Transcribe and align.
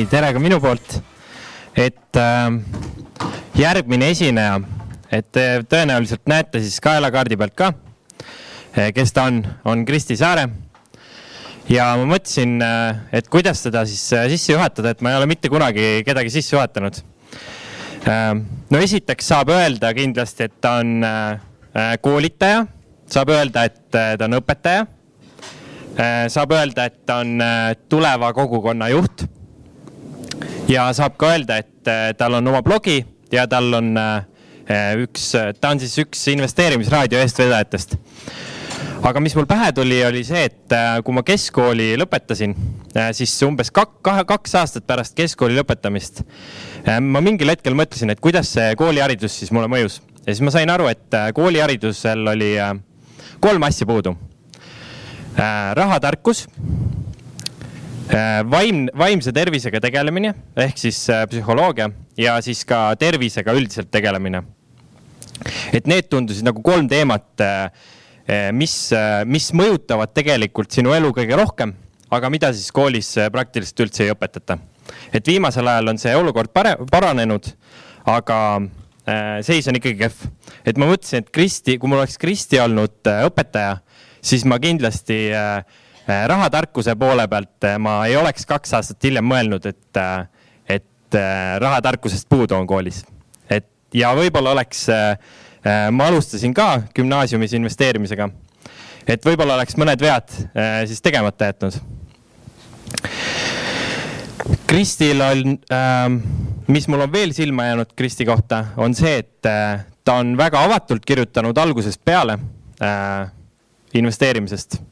nii, 0.00 0.08
tere 0.08 0.30
ka 0.32 0.40
minu 0.40 0.56
poolt. 0.62 0.94
et 1.76 2.16
äh, 2.16 2.48
järgmine 3.58 4.08
esineja, 4.10 4.56
et 5.12 5.26
te 5.32 5.44
tõenäoliselt 5.68 6.24
näete 6.30 6.62
siis 6.62 6.80
kaelakaardi 6.82 7.36
pealt 7.38 7.54
ka, 7.58 7.68
kes 8.96 9.12
ta 9.12 9.26
on, 9.28 9.42
on 9.68 9.84
Kristi 9.84 10.16
Saare. 10.16 10.46
ja 11.68 11.90
ma 12.00 12.06
mõtlesin, 12.14 12.56
et 13.12 13.28
kuidas 13.28 13.60
teda 13.62 13.84
siis 13.86 14.02
sisse 14.32 14.54
juhatada, 14.54 14.94
et 14.94 15.04
ma 15.04 15.12
ei 15.12 15.18
ole 15.20 15.28
mitte 15.30 15.50
kunagi 15.52 16.00
kedagi 16.06 16.32
sisse 16.32 16.56
juhatanud. 16.56 17.02
no 18.70 18.80
esiteks 18.80 19.28
saab 19.34 19.52
öelda 19.52 19.92
kindlasti, 19.94 20.48
et 20.48 20.54
ta 20.60 20.78
on 20.80 21.04
koolitaja, 22.00 22.64
saab 23.10 23.34
öelda, 23.36 23.66
et 23.68 23.82
ta 23.92 24.30
on 24.30 24.38
õpetaja 24.40 24.86
saab 26.32 26.56
öelda, 26.56 26.88
et 26.88 27.04
ta 27.04 27.20
on 27.20 27.36
tuleva 27.92 28.32
kogukonna 28.32 28.88
juht 28.94 29.28
ja 30.70 30.86
saab 30.94 31.16
ka 31.20 31.34
öelda, 31.34 31.60
et 31.60 31.88
äh, 31.90 32.10
tal 32.18 32.38
on 32.38 32.50
oma 32.52 32.62
blogi 32.62 33.00
ja 33.32 33.46
tal 33.50 33.72
on 33.80 33.92
äh, 33.98 34.94
üks, 35.02 35.32
ta 35.58 35.72
on 35.72 35.80
siis 35.82 35.96
üks 36.04 36.22
investeerimisraadio 36.30 37.18
eestvedajatest. 37.22 37.96
aga 39.08 39.22
mis 39.24 39.34
mul 39.34 39.48
pähe 39.50 39.72
tuli, 39.74 39.98
oli 40.06 40.22
see, 40.26 40.44
et 40.50 40.76
äh, 40.76 41.00
kui 41.04 41.16
ma 41.16 41.24
keskkooli 41.26 41.92
lõpetasin, 41.98 42.54
siis 43.16 43.34
umbes 43.46 43.72
kak-, 43.74 43.98
kahe, 44.06 44.24
kaks 44.28 44.54
aastat 44.62 44.86
pärast 44.86 45.16
keskkooli 45.18 45.58
lõpetamist 45.58 46.24
ma 47.06 47.22
mingil 47.22 47.50
hetkel 47.52 47.76
mõtlesin, 47.78 48.10
et 48.10 48.22
kuidas 48.22 48.54
see 48.56 48.72
kooliharidus 48.78 49.40
siis 49.42 49.52
mulle 49.54 49.70
mõjus 49.70 50.00
ja 50.24 50.32
siis 50.32 50.42
ma 50.46 50.54
sain 50.54 50.70
aru, 50.70 50.88
et 50.90 51.18
kooliharidusel 51.34 52.34
oli 52.34 52.54
kolm 53.40 53.62
asja 53.66 53.86
puudu. 53.88 54.16
rahatarkus 55.36 56.46
Äh, 56.46 57.09
vaim, 58.50 58.86
vaimse 58.96 59.32
tervisega 59.34 59.80
tegelemine 59.82 60.32
ehk 60.58 60.78
siis 60.80 60.98
äh, 61.12 61.24
psühholoogia 61.30 61.90
ja 62.18 62.36
siis 62.44 62.62
ka 62.68 62.90
tervisega 62.98 63.54
üldiselt 63.56 63.90
tegelemine. 63.92 64.42
et 65.72 65.86
need 65.86 66.08
tundusid 66.10 66.44
nagu 66.44 66.62
kolm 66.62 66.88
teemat, 66.88 67.28
äh, 67.40 67.70
mis, 68.54 68.92
mis 69.26 69.48
mõjutavad 69.56 70.12
tegelikult 70.14 70.70
sinu 70.70 70.92
elu 70.94 71.08
kõige 71.16 71.38
rohkem, 71.38 71.72
aga 72.12 72.30
mida 72.30 72.52
siis 72.54 72.70
koolis 72.70 73.16
praktiliselt 73.32 73.86
üldse 73.86 74.04
ei 74.04 74.12
õpetata. 74.14 74.58
et 75.12 75.26
viimasel 75.26 75.66
ajal 75.66 75.94
on 75.94 75.98
see 75.98 76.14
olukord 76.16 76.52
pare-, 76.54 76.78
paranenud, 76.90 77.52
aga 78.06 78.60
seis 79.42 79.66
on 79.66 79.74
ikkagi 79.80 79.98
kehv. 79.98 80.26
et 80.64 80.78
ma 80.78 80.86
mõtlesin, 80.86 81.24
et 81.24 81.30
Kristi, 81.30 81.78
kui 81.78 81.90
mul 81.90 82.02
oleks 82.02 82.18
Kristi 82.18 82.60
olnud 82.62 83.02
õpetaja, 83.02 83.80
siis 84.22 84.44
ma 84.46 84.60
kindlasti 84.62 85.30
äh, 85.34 85.64
Äh, 85.64 85.89
rahatarkuse 86.06 86.94
poole 86.96 87.26
pealt 87.28 87.64
äh, 87.64 87.78
ma 87.78 88.00
ei 88.06 88.16
oleks 88.16 88.46
kaks 88.48 88.74
aastat 88.78 89.04
hiljem 89.04 89.26
mõelnud, 89.26 89.66
et, 89.66 90.00
äh, 90.00 90.26
et 90.78 91.18
rahatarkusest 91.58 92.28
puudu 92.28 92.54
on 92.54 92.66
koolis. 92.66 93.04
et 93.50 93.66
ja 93.94 94.12
võib-olla 94.14 94.52
oleks, 94.54 94.84
ma 95.90 96.04
alustasin 96.06 96.54
ka 96.54 96.82
gümnaasiumis 96.94 97.56
investeerimisega, 97.58 98.28
et 99.06 99.26
võib-olla 99.26 99.56
oleks 99.58 99.74
mõned 99.74 100.00
vead 100.00 100.30
siis 100.86 101.02
tegemata 101.02 101.50
jätnud. 101.50 101.80
Kristil 104.70 105.24
on, 105.26 105.58
ähm, 105.74 106.20
mis 106.70 106.86
mul 106.86 107.02
on 107.02 107.12
veel 107.12 107.34
silma 107.34 107.66
jäänud 107.66 107.90
Kristi 107.98 108.24
kohta, 108.28 108.64
on 108.76 108.94
see, 108.94 109.18
et 109.24 109.42
ta 109.42 110.14
on 110.14 110.36
väga 110.38 110.62
avatult 110.68 111.02
kirjutanud 111.04 111.58
algusest 111.58 112.04
peale 112.06 112.38
investeerimisest 113.98 114.78
Äh, 114.78 114.89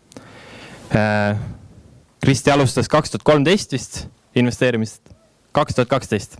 Kristi 2.18 2.50
alustas 2.50 2.88
kaks 2.88 3.12
tuhat 3.12 3.24
kolmteist 3.26 3.72
vist 3.72 3.98
investeerimist, 4.38 5.02
kaks 5.52 5.76
tuhat 5.76 5.88
kaksteist. 5.88 6.38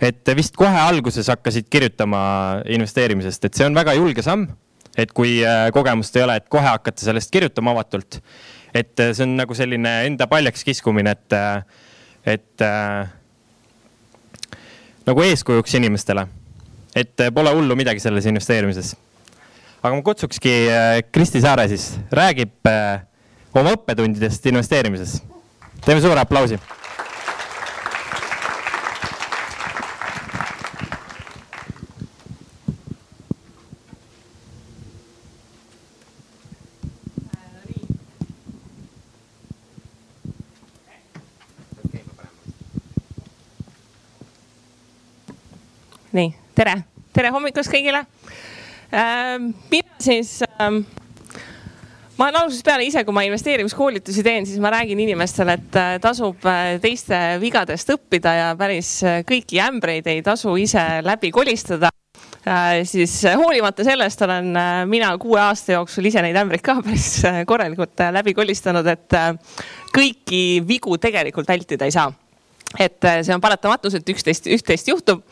et 0.00 0.30
vist 0.36 0.56
kohe 0.56 0.80
alguses 0.80 1.28
hakkasid 1.28 1.66
kirjutama 1.70 2.20
investeerimisest, 2.72 3.44
et 3.44 3.54
see 3.58 3.66
on 3.66 3.76
väga 3.76 3.94
julge 3.98 4.22
samm. 4.24 4.48
et 4.96 5.12
kui 5.12 5.40
äh, 5.46 5.68
kogemust 5.72 6.16
ei 6.16 6.24
ole, 6.24 6.36
et 6.40 6.48
kohe 6.48 6.66
hakata 6.66 7.04
sellest 7.04 7.30
kirjutama 7.30 7.70
avatult. 7.76 8.20
et 8.74 9.00
äh, 9.00 9.12
see 9.14 9.24
on 9.26 9.36
nagu 9.36 9.54
selline 9.54 9.94
enda 10.06 10.26
paljaks 10.26 10.64
kiskumine, 10.64 11.10
et, 11.10 11.36
et 12.26 12.64
äh, 12.64 13.08
nagu 15.06 15.22
eeskujuks 15.22 15.74
inimestele. 15.74 16.26
et 16.94 17.28
pole 17.34 17.54
hullu 17.54 17.76
midagi 17.76 18.00
selles 18.00 18.26
investeerimises. 18.26 18.96
aga 19.82 19.94
ma 19.94 20.02
kutsukski 20.02 20.56
Kristi 21.12 21.40
Saare 21.40 21.68
siis, 21.68 21.94
räägib 22.12 22.66
äh, 22.66 23.06
oma 23.54 23.72
õppetundidest 23.74 24.46
investeerimises. 24.46 25.20
teeme 25.84 26.00
suure 26.00 26.20
aplausi. 26.20 26.58
nii, 46.10 46.32
tere, 46.58 46.72
tere 47.14 47.30
hommikust 47.30 47.70
kõigile. 47.70 48.02
Ähm, 48.90 49.52
mina 49.70 50.02
siis 50.02 50.40
ähm, 50.58 50.82
ma 52.20 52.28
olen 52.28 52.42
algusest 52.42 52.66
peale 52.66 52.84
ise, 52.84 53.00
kui 53.06 53.16
ma 53.16 53.22
investeerimiskoolitusi 53.24 54.22
teen, 54.24 54.44
siis 54.48 54.60
ma 54.60 54.72
räägin 54.74 55.00
inimestele, 55.00 55.56
et 55.56 55.78
äh, 55.80 55.94
tasub 56.04 56.44
äh, 56.44 56.74
teiste 56.82 57.16
vigadest 57.40 57.94
õppida 57.94 58.34
ja 58.36 58.50
päris 58.60 58.98
äh, 59.08 59.22
kõiki 59.24 59.60
ämbreid 59.64 60.10
ei 60.12 60.20
tasu 60.26 60.52
ise 60.60 60.84
läbi 61.06 61.32
kolistada. 61.32 61.88
siis 62.88 63.18
hoolimata 63.36 63.84
sellest 63.84 64.22
olen 64.24 64.54
mina 64.88 65.10
kuue 65.20 65.40
aasta 65.40 65.74
jooksul 65.74 66.06
ise 66.08 66.22
neid 66.24 66.36
ämbreid 66.40 66.62
ka 66.64 66.78
päris 66.84 67.20
korralikult 67.46 68.00
läbi 68.16 68.32
kolistanud, 68.34 68.86
et 68.88 69.16
kõiki 69.92 70.42
vigu 70.64 70.96
tegelikult 70.96 71.48
vältida 71.48 71.84
ei 71.84 71.92
saa 71.92 72.08
et 72.78 73.04
äh, 73.04 73.22
see 73.24 73.34
on 73.34 73.42
paratamatus, 73.42 73.96
et 73.98 74.10
üksteist, 74.12 74.46
üht-teist 74.50 74.88
juhtub. 74.88 75.24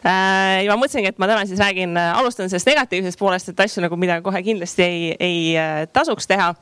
Äh, 0.00 0.64
ja 0.64 0.72
ma 0.72 0.78
mõtlesingi, 0.80 1.10
et 1.12 1.18
ma 1.20 1.28
täna 1.28 1.44
siis 1.48 1.60
räägin, 1.60 1.96
äh, 2.00 2.12
alustan 2.16 2.48
sellest 2.48 2.70
negatiivsest 2.70 3.20
poolest, 3.20 3.50
et 3.52 3.60
asju 3.60 3.84
nagu, 3.84 3.98
mida 4.00 4.22
kohe 4.24 4.40
kindlasti 4.46 4.82
ei, 4.86 5.10
ei 5.20 5.88
tasuks 5.92 6.28
teha. 6.30 6.54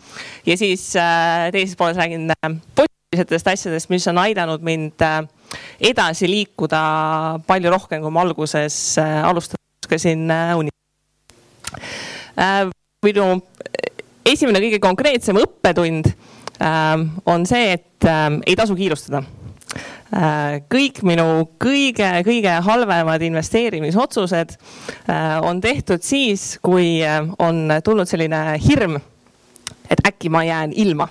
ja 0.46 0.56
siis 0.58 0.88
teises 1.54 1.76
pooles 1.78 1.96
räägin 2.00 2.32
positiivsetest 2.74 3.52
asjadest, 3.52 3.90
mis 3.94 4.08
on 4.10 4.18
aidanud 4.18 4.64
mind 4.66 5.04
edasi 5.78 6.28
liikuda 6.30 6.82
palju 7.46 7.70
rohkem, 7.70 8.02
kui 8.02 8.10
ma 8.10 8.24
alguses 8.26 8.98
alustada 8.98 9.62
oskasin 9.84 10.26
unistada. 10.58 10.80
minu 13.04 13.28
esimene 14.26 14.58
kõige 14.66 14.80
konkreetsem 14.82 15.38
õppetund 15.38 16.10
on 17.30 17.46
see, 17.46 17.72
et 17.76 18.10
ei 18.48 18.56
tasu 18.56 18.74
kiirustada 18.74 19.22
kõik 20.70 21.00
minu 21.02 21.26
kõige-kõige 21.62 22.58
halvemad 22.66 23.22
investeerimisotsused 23.22 24.54
äh, 24.54 25.40
on 25.42 25.60
tehtud 25.60 26.02
siis, 26.04 26.58
kui 26.62 27.02
äh, 27.02 27.22
on 27.38 27.72
tulnud 27.84 28.08
selline 28.08 28.58
hirm, 28.62 28.98
et 29.90 30.04
äkki 30.06 30.30
ma 30.30 30.44
jään 30.44 30.72
ilma 30.72 31.08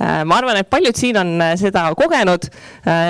ma 0.00 0.36
arvan, 0.38 0.56
et 0.56 0.70
paljud 0.72 0.96
siin 0.96 1.18
on 1.20 1.42
seda 1.60 1.82
kogenud. 1.92 2.46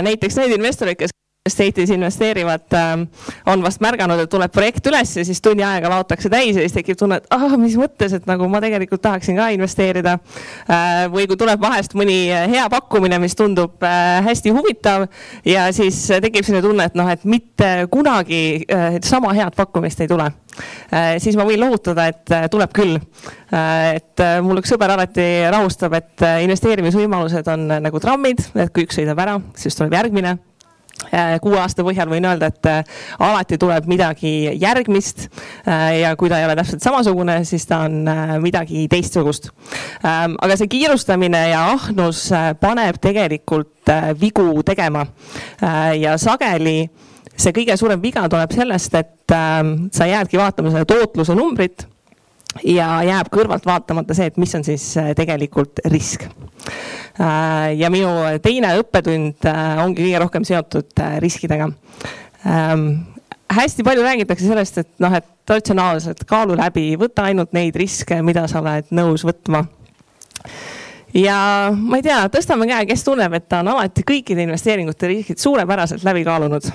näiteks 0.02 0.34
need 0.40 0.56
investorid, 0.56 0.96
kes 0.98 1.12
Estate'is 1.50 1.90
investeerivad, 1.94 2.66
ähm, 2.78 3.06
on 3.50 3.62
vast 3.64 3.82
märganud, 3.82 4.22
et 4.22 4.30
tuleb 4.30 4.52
projekt 4.54 4.86
üles 4.90 5.16
ja 5.16 5.24
siis 5.26 5.42
tunni 5.42 5.64
ajaga 5.66 5.90
laotakse 5.94 6.30
täis 6.32 6.56
ja 6.56 6.64
siis 6.64 6.76
tekib 6.76 6.98
tunne, 7.00 7.20
et 7.20 7.28
ah, 7.34 7.56
mis 7.60 7.76
mõttes, 7.80 8.14
et 8.16 8.26
nagu 8.30 8.48
ma 8.50 8.62
tegelikult 8.62 9.02
tahaksin 9.04 9.38
ka 9.38 9.50
investeerida. 9.54 10.16
Äh, 10.70 11.06
või 11.12 11.26
kui 11.30 11.38
tuleb 11.40 11.60
vahest 11.62 11.96
mõni 11.98 12.18
hea 12.30 12.66
pakkumine, 12.72 13.18
mis 13.22 13.36
tundub 13.38 13.82
äh, 13.86 14.20
hästi 14.26 14.54
huvitav 14.54 15.08
ja 15.48 15.68
siis 15.76 16.02
tekib 16.22 16.46
selline 16.46 16.64
tunne, 16.64 16.86
et 16.90 16.98
noh, 16.98 17.10
et 17.10 17.24
mitte 17.28 17.70
kunagi 17.92 18.42
äh, 18.64 19.00
sama 19.06 19.34
head 19.36 19.56
pakkumist 19.58 20.00
ei 20.00 20.10
tule. 20.10 20.30
siis 21.22 21.36
ma 21.38 21.44
võin 21.46 21.60
lohutada, 21.62 22.08
et 22.10 22.32
tuleb 22.50 22.72
küll. 22.74 22.98
et 23.54 24.22
mul 24.42 24.58
üks 24.60 24.74
sõber 24.74 24.90
alati 24.92 25.46
rahustab, 25.54 25.94
et 25.96 26.26
investeerimisvõimalused 26.44 27.48
on 27.54 27.66
nagu 27.86 28.02
trammid, 28.02 28.42
et 28.58 28.74
kui 28.74 28.84
üks 28.84 28.98
sõidab 28.98 29.22
ära, 29.22 29.38
siis 29.56 29.78
tuleb 29.78 29.94
järgmine 29.94 30.36
Äh, 30.36 30.49
kuue 31.42 31.58
aasta 31.60 31.84
põhjal 31.86 32.10
võin 32.10 32.26
öelda, 32.28 32.50
et 32.50 32.68
äh, 32.70 33.00
alati 33.18 33.58
tuleb 33.60 33.88
midagi 33.90 34.32
järgmist. 34.60 35.28
Äh, 35.66 36.00
ja 36.02 36.14
kui 36.20 36.30
ta 36.30 36.40
ei 36.40 36.48
ole 36.48 36.56
täpselt 36.58 36.84
samasugune, 36.84 37.40
siis 37.48 37.66
ta 37.68 37.84
on 37.88 38.04
midagi 38.42 38.86
teistsugust. 38.90 39.50
Ähm, 40.04 40.36
aga 40.40 40.56
see 40.60 40.70
kiirustamine 40.70 41.46
ja 41.52 41.66
ahnus 41.74 42.28
paneb 42.60 43.00
tegelikult 43.02 43.90
vigu 44.20 44.62
tegema 44.66 45.02
ja 45.98 46.12
sageli 46.20 46.84
see 47.40 47.54
kõige 47.56 47.76
suurem 47.80 48.02
viga 48.02 48.26
tuleb 48.30 48.52
sellest, 48.54 48.94
et 49.00 49.34
ähm, 49.34 49.88
sa 49.94 50.06
jäädki 50.08 50.38
vaatama 50.38 50.72
seda 50.74 50.86
tootluse 50.88 51.34
numbrit 51.38 51.86
ja 52.64 52.88
jääb 53.06 53.30
kõrvalt 53.32 53.66
vaatamata 53.66 54.16
see, 54.16 54.30
et 54.30 54.40
mis 54.40 54.54
on 54.58 54.64
siis 54.66 54.86
tegelikult 55.16 55.82
risk. 55.92 56.26
ja 57.76 57.90
minu 57.90 58.10
teine 58.42 58.74
õppetund 58.80 59.46
ongi 59.84 60.02
kõige 60.02 60.24
rohkem 60.24 60.46
seotud 60.48 61.04
riskidega 61.22 61.70
ähm, 62.46 62.88
hästi 63.50 63.82
palju 63.82 64.02
räägitakse 64.02 64.46
sellest, 64.46 64.78
et 64.78 64.90
noh, 65.02 65.14
et 65.14 65.50
ratsionaalselt 65.50 66.24
kaalu 66.28 66.56
läbi, 66.58 66.92
võta 67.00 67.26
ainult 67.28 67.54
neid 67.56 67.76
riske, 67.78 68.20
mida 68.22 68.46
sa 68.50 68.62
oled 68.62 68.92
nõus 68.94 69.24
võtma. 69.26 69.64
ja 71.14 71.38
ma 71.74 71.98
ei 71.98 72.06
tea, 72.06 72.22
tõstame 72.32 72.68
käe, 72.70 72.86
kes 72.92 73.04
tunneb, 73.04 73.34
et 73.34 73.48
ta 73.48 73.64
on 73.64 73.74
alati 73.74 74.06
kõikide 74.06 74.46
investeeringute 74.46 75.10
riskid 75.10 75.42
suurepäraselt 75.42 76.06
läbi 76.06 76.24
kaalunud 76.24 76.70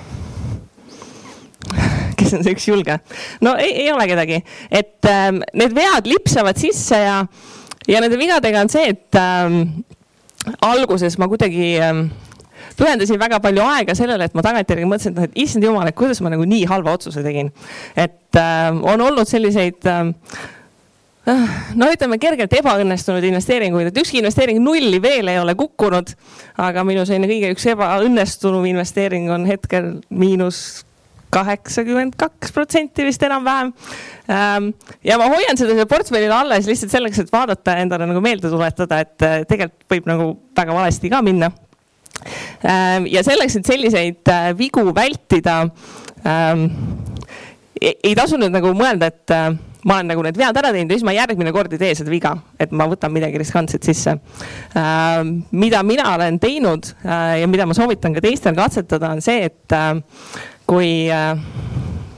kes 2.26 2.36
on 2.38 2.46
see 2.46 2.56
üks 2.56 2.68
julge? 2.68 2.98
no 3.44 3.54
ei, 3.60 3.72
ei 3.84 3.92
ole 3.94 4.08
kedagi, 4.10 4.42
et 4.70 5.10
ähm, 5.10 5.42
need 5.54 5.74
vead 5.76 6.10
lipsavad 6.10 6.58
sisse 6.60 7.00
ja, 7.00 7.20
ja 7.88 8.02
nende 8.02 8.18
vigadega 8.20 8.64
on 8.66 8.72
see, 8.72 8.90
et 8.94 9.20
ähm, 9.20 9.62
alguses 10.66 11.18
ma 11.22 11.30
kuidagi 11.30 11.76
ähm, 11.82 12.08
pühendasin 12.76 13.20
väga 13.20 13.40
palju 13.44 13.64
aega 13.64 13.96
sellele, 13.98 14.28
et 14.28 14.36
ma 14.36 14.44
tagantjärgi 14.44 14.88
mõtlesin, 14.88 15.14
et 15.14 15.20
noh, 15.20 15.30
et 15.30 15.40
issand 15.46 15.64
jumal, 15.64 15.88
et 15.88 15.96
kuidas 15.96 16.20
ma 16.24 16.32
nagu 16.32 16.44
nii 16.48 16.66
halva 16.70 16.96
otsuse 16.98 17.24
tegin. 17.24 17.52
et 17.96 18.42
äh, 18.42 18.68
on 18.74 19.00
olnud 19.00 19.28
selliseid 19.28 19.88
äh, 19.90 20.12
no 21.74 21.88
ütleme 21.90 22.18
kergelt 22.22 22.54
ebaõnnestunud 22.60 23.24
investeeringuid, 23.26 23.90
et 23.90 24.00
ükski 24.02 24.20
investeering 24.22 24.60
nulli 24.62 25.00
veel 25.02 25.28
ei 25.32 25.40
ole 25.40 25.56
kukkunud. 25.58 26.12
aga 26.62 26.84
minu 26.86 27.06
selline 27.06 27.30
kõige 27.30 27.54
üks 27.56 27.66
ebaõnnestunum 27.74 28.66
investeering 28.70 29.30
on 29.34 29.46
hetkel 29.48 29.96
miinus 30.10 30.84
kaheksakümmend 31.34 32.16
kaks 32.20 32.54
protsenti 32.54 33.04
vist 33.06 33.22
enam-vähem. 33.26 33.74
Ähm, 34.30 34.72
ja 35.04 35.18
ma 35.20 35.28
hoian 35.32 35.58
seda 35.58 35.86
portfellile 35.90 36.34
alles 36.34 36.70
lihtsalt 36.70 36.94
selleks, 36.94 37.22
et 37.24 37.32
vaadata 37.34 37.76
endale 37.82 38.08
nagu 38.08 38.22
meelde 38.24 38.50
tuletada, 38.52 39.02
et 39.04 39.26
äh, 39.26 39.38
tegelikult 39.48 39.96
võib 39.96 40.10
nagu 40.10 40.32
väga 40.56 40.76
valesti 40.76 41.12
ka 41.12 41.22
minna 41.26 41.52
Ähm, 42.64 43.06
ja 43.10 43.22
selleks, 43.24 43.58
et 43.58 43.68
selliseid 43.68 44.28
äh, 44.32 44.50
vigu 44.58 44.82
vältida, 44.94 45.60
ähm, 46.26 46.66
ei 47.80 48.14
tasu 48.16 48.38
nüüd 48.40 48.54
nagu 48.54 48.72
mõelda, 48.76 49.10
et 49.12 49.34
äh, 49.34 49.50
ma 49.86 49.98
olen 49.98 50.10
nagu 50.10 50.24
need 50.24 50.38
vead 50.40 50.56
ära 50.58 50.72
teinud 50.74 50.90
ja 50.90 50.98
siis 50.98 51.06
ma 51.06 51.14
järgmine 51.14 51.52
kord 51.54 51.76
ei 51.76 51.82
tee 51.82 51.92
seda 51.98 52.10
viga, 52.10 52.32
et 52.58 52.72
ma 52.74 52.88
võtan 52.90 53.12
midagi 53.14 53.38
riskantset 53.42 53.86
sisse. 53.86 54.16
Ähm, 54.78 55.36
mida 55.54 55.84
mina 55.86 56.08
olen 56.16 56.40
teinud 56.42 56.90
äh, 57.04 57.42
ja 57.42 57.50
mida 57.50 57.68
ma 57.68 57.76
soovitan 57.76 58.16
ka 58.16 58.24
teistel 58.24 58.56
katsetada, 58.58 59.12
on 59.14 59.22
see, 59.24 59.46
et 59.50 59.78
kui 60.66 61.06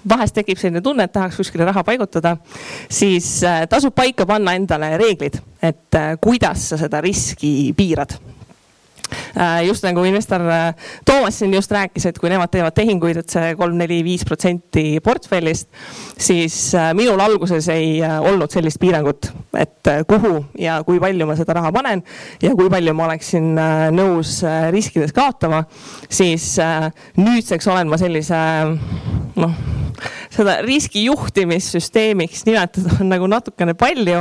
vahest 0.09 0.39
tekib 0.39 0.59
selline 0.59 0.81
tunne, 0.85 1.05
et 1.05 1.13
tahaks 1.13 1.37
kuskile 1.37 1.67
raha 1.69 1.85
paigutada, 1.85 2.37
siis 2.89 3.43
tasub 3.69 3.93
paika 3.95 4.27
panna 4.27 4.57
endale 4.57 4.95
reeglid, 5.01 5.37
et 5.63 6.01
kuidas 6.25 6.71
sa 6.73 6.81
seda 6.81 7.03
riski 7.05 7.75
piirad. 7.77 8.17
Äh, 8.17 8.28
just 9.67 9.85
nagu 9.87 10.05
investor 10.09 10.43
äh, 10.51 10.75
Toomas 11.07 11.39
siin 11.39 11.55
just 11.55 11.73
rääkis, 11.73 12.09
et 12.09 12.19
kui 12.19 12.31
nemad 12.33 12.51
teevad 12.53 12.77
tehinguid, 12.77 13.23
et 13.23 13.33
see 13.33 13.55
kolm, 13.59 13.79
neli, 13.81 14.01
viis 14.07 14.25
protsenti 14.29 15.01
portfellist, 15.05 15.69
siis 16.19 16.57
äh, 16.79 16.91
minul 16.99 17.21
alguses 17.23 17.69
ei 17.73 17.99
olnud 18.03 18.53
sellist 18.53 18.81
piirangut, 18.83 19.31
et 19.59 19.93
kuhu 20.09 20.43
ja 20.61 20.81
kui 20.87 21.01
palju 21.03 21.29
ma 21.29 21.37
seda 21.39 21.59
raha 21.59 21.73
panen 21.75 22.05
ja 22.43 22.55
kui 22.59 22.71
palju 22.73 22.95
ma 22.97 23.09
oleksin 23.09 23.55
nõus 23.95 24.39
riskides 24.75 25.15
kaotama, 25.17 25.65
siis 26.11 26.55
nüüdseks 27.19 27.69
olen 27.73 27.91
ma 27.91 28.01
sellise 28.01 28.39
noh 29.39 29.59
seda 30.33 30.59
riskijuhtimissüsteemiks 30.63 32.45
nimetada 32.47 32.99
on 33.01 33.11
nagu 33.13 33.29
natukene 33.31 33.75
palju 33.79 34.21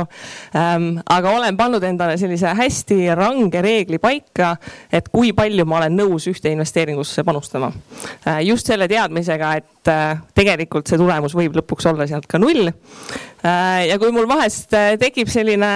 ähm,. 0.56 0.98
aga 1.06 1.34
olen 1.36 1.56
pannud 1.56 1.84
endale 1.84 2.16
sellise 2.20 2.54
hästi 2.58 3.14
range 3.18 3.62
reegli 3.62 4.00
paika, 4.02 4.56
et 4.92 5.08
kui 5.12 5.32
palju 5.36 5.66
ma 5.68 5.80
olen 5.80 5.98
nõus 5.98 6.28
ühte 6.30 6.52
investeeringusse 6.52 7.24
panustama 7.26 7.70
äh,. 8.26 8.40
just 8.48 8.68
selle 8.70 8.88
teadmisega, 8.90 9.52
et 9.60 9.92
äh, 9.92 10.22
tegelikult 10.36 10.88
see 10.88 11.00
tulemus 11.00 11.36
võib 11.36 11.58
lõpuks 11.60 11.88
olla 11.90 12.06
sealt 12.10 12.28
ka 12.30 12.40
null 12.40 12.70
äh,. 12.70 13.88
ja 13.88 13.98
kui 14.00 14.12
mul 14.14 14.28
vahest 14.30 14.74
tekib 15.00 15.30
selline 15.32 15.68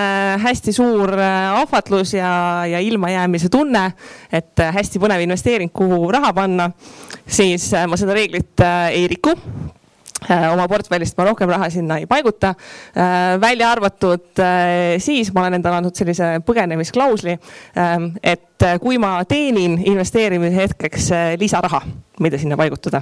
hästi 0.42 0.74
suur 0.76 1.14
ahvatlus 1.18 2.14
ja, 2.16 2.32
ja 2.70 2.80
ilmajäämise 2.80 3.52
tunne, 3.52 3.88
et 4.32 4.66
hästi 4.78 5.02
põnev 5.02 5.26
investeering, 5.26 5.72
kuhu 5.74 6.10
raha 6.12 6.32
panna, 6.36 6.70
siis 7.26 7.70
ma 7.88 7.98
seda 8.00 8.16
reeglit 8.16 8.66
ei 8.92 9.06
riku 9.10 9.36
oma 10.52 10.66
portfellist 10.70 11.18
ma 11.18 11.26
rohkem 11.28 11.50
raha 11.50 11.68
sinna 11.72 11.98
ei 12.00 12.06
paiguta. 12.10 12.54
Äh, 12.94 13.40
välja 13.40 13.70
arvatud 13.72 14.38
äh, 14.38 14.98
siis 15.02 15.32
ma 15.34 15.44
olen 15.44 15.58
endale 15.58 15.80
andnud 15.80 15.98
sellise 15.98 16.38
põgenemisklausli, 16.46 17.36
ähm, 17.78 18.12
et 18.22 18.48
kui 18.78 18.94
ma 19.02 19.16
teenin 19.26 19.74
investeerimise 19.90 20.54
hetkeks 20.54 21.08
lisaraha, 21.40 21.80
mida 22.22 22.38
sinna 22.38 22.54
paigutada. 22.54 23.00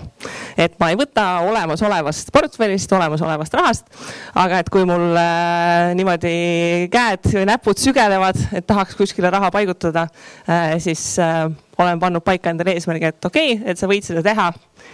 et 0.57 0.79
ma 0.81 0.89
ei 0.89 0.97
võta 0.97 1.25
olemasolevast 1.45 2.33
portfellist, 2.33 2.93
olemasolevast 2.97 3.57
rahast, 3.59 3.91
aga 4.41 4.63
et 4.63 4.71
kui 4.73 4.87
mul 4.89 5.21
niimoodi 6.01 6.89
käed 6.89 7.29
või 7.35 7.45
näpud 7.53 7.83
sügelevad, 7.83 8.41
et 8.57 8.65
tahaks 8.67 8.97
kuskile 8.97 9.29
raha 9.29 9.51
paigutada, 9.53 10.07
siis 10.81 11.05
olen 11.21 12.01
pannud 12.01 12.25
paika 12.25 12.55
endale 12.55 12.79
eesmärgi, 12.79 13.13
et 13.13 13.29
okei 13.29 13.55
okay,, 13.59 13.71
et 13.73 13.81
sa 13.81 13.89
võid 13.91 14.07
seda 14.07 14.25
teha 14.25 14.49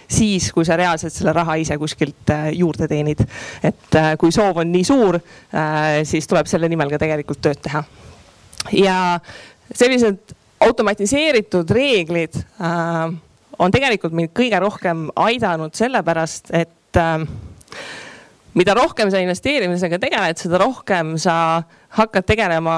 siis, 0.07 0.51
kui 0.55 0.65
sa 0.65 0.77
reaalselt 0.79 1.13
selle 1.13 1.33
raha 1.35 1.57
ise 1.61 1.77
kuskilt 1.79 2.31
äh, 2.33 2.49
juurde 2.55 2.87
teenid. 2.87 3.23
et 3.63 3.95
äh, 3.95 4.13
kui 4.19 4.31
soov 4.31 4.61
on 4.63 4.71
nii 4.71 4.83
suur, 4.87 5.19
äh, 5.19 6.01
siis 6.07 6.27
tuleb 6.27 6.47
selle 6.47 6.69
nimel 6.69 6.91
ka 6.93 6.99
tegelikult 7.01 7.41
tööd 7.43 7.61
teha. 7.63 7.83
ja 8.71 8.97
sellised 9.75 10.35
automatiseeritud 10.63 11.69
reeglid 11.69 12.33
on 13.59 13.71
tegelikult 13.71 14.15
mind 14.17 14.31
kõige 14.35 14.57
rohkem 14.59 15.03
aidanud 15.21 15.75
sellepärast, 15.77 16.49
et 16.49 16.97
mida 18.57 18.73
rohkem 18.73 19.11
sa 19.13 19.21
investeerimisega 19.21 19.99
tegeled, 20.01 20.39
seda 20.41 20.57
rohkem 20.63 21.13
sa 21.21 21.61
hakkad 21.99 22.25
tegelema 22.25 22.77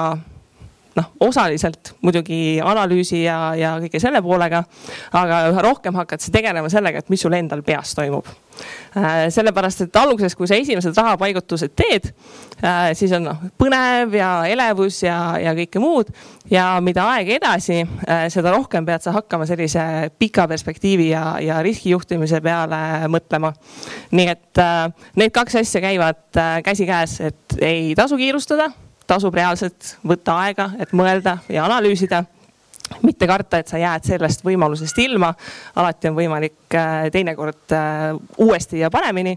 noh, 0.96 1.10
osaliselt 1.20 1.94
muidugi 2.02 2.60
analüüsi 2.64 3.22
ja, 3.24 3.38
ja 3.58 3.74
kõige 3.82 4.00
selle 4.02 4.22
poolega. 4.24 4.64
aga 5.12 5.42
üha 5.50 5.64
rohkem 5.64 5.94
hakkad 5.94 6.22
sa 6.22 6.32
tegelema 6.34 6.70
sellega, 6.72 6.98
et 6.98 7.10
mis 7.12 7.20
sul 7.22 7.36
endal 7.36 7.62
peas 7.66 7.94
toimub. 7.94 8.28
Äh, 8.96 9.28
sellepärast, 9.30 9.86
et 9.86 9.96
alguses, 9.96 10.34
kui 10.36 10.48
sa 10.50 10.58
esimesed 10.58 10.96
rahapaigutused 10.98 11.72
teed, 11.78 12.10
äh, 12.58 12.90
siis 12.98 13.12
on 13.16 13.28
noh 13.28 13.44
põnev 13.60 14.16
ja 14.18 14.30
elevus 14.50 14.98
ja, 15.04 15.38
ja 15.40 15.54
kõike 15.56 15.80
muud. 15.82 16.10
ja 16.50 16.64
mida 16.82 17.04
aeg 17.12 17.30
edasi, 17.36 17.84
äh, 18.08 18.26
seda 18.32 18.50
rohkem 18.50 18.84
pead 18.86 19.06
sa 19.06 19.14
hakkama 19.14 19.46
sellise 19.46 20.10
pika 20.18 20.48
perspektiivi 20.50 21.12
ja, 21.12 21.38
ja 21.40 21.62
riskijuhtimise 21.62 22.42
peale 22.42 23.06
mõtlema. 23.08 23.54
nii 24.10 24.28
et 24.34 24.64
need 25.16 25.32
kaks 25.32 25.62
asja 25.62 25.80
käivad 25.86 26.42
käsikäes, 26.66 27.20
et 27.30 27.60
ei 27.62 27.94
tasu 27.94 28.18
kiirustada 28.18 28.72
tasub 29.10 29.34
reaalselt 29.34 29.96
võtta 30.06 30.36
aega, 30.44 30.70
et 30.78 30.92
mõelda 30.96 31.40
ja 31.50 31.64
analüüsida 31.66 32.24
mitte 33.02 33.26
karta, 33.30 33.60
et 33.60 33.70
sa 33.70 33.78
jääd 33.80 34.06
sellest 34.06 34.42
võimalusest 34.44 34.98
ilma. 35.04 35.30
alati 35.78 36.10
on 36.10 36.16
võimalik 36.16 36.74
äh, 36.74 37.06
teinekord 37.12 37.74
äh, 37.76 38.16
uuesti 38.42 38.80
ja 38.82 38.90
paremini 38.90 39.36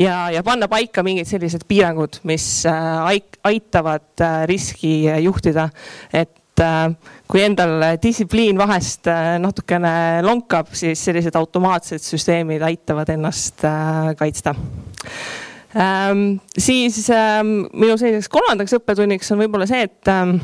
ja, 0.00 0.30
ja 0.32 0.42
panna 0.42 0.68
paika 0.72 1.04
mingid 1.04 1.28
sellised 1.28 1.66
piirangud, 1.68 2.22
mis 2.24 2.64
äh, 2.66 3.28
aitavad 3.44 4.24
riski 4.48 5.04
juhtida. 5.20 5.68
et 6.12 6.40
kui 7.26 7.40
endal 7.42 7.82
distsipliin 7.98 8.58
vahest 8.58 9.08
natukene 9.42 10.22
lonkab, 10.22 10.68
siis 10.70 11.00
sellised 11.02 11.34
automaatsed 11.34 11.98
süsteemid 11.98 12.62
aitavad 12.62 13.10
ennast 13.10 13.66
kaitsta 14.20 14.54
ähm,. 15.76 16.26
siis 16.58 17.08
ähm, 17.10 17.64
minu 17.72 17.96
selliseks 17.98 18.30
kolmandaks 18.32 18.76
õppetunniks 18.78 19.32
on 19.34 19.42
võib-olla 19.44 19.66
see, 19.70 19.86
et 19.88 20.12
ähm, 20.12 20.38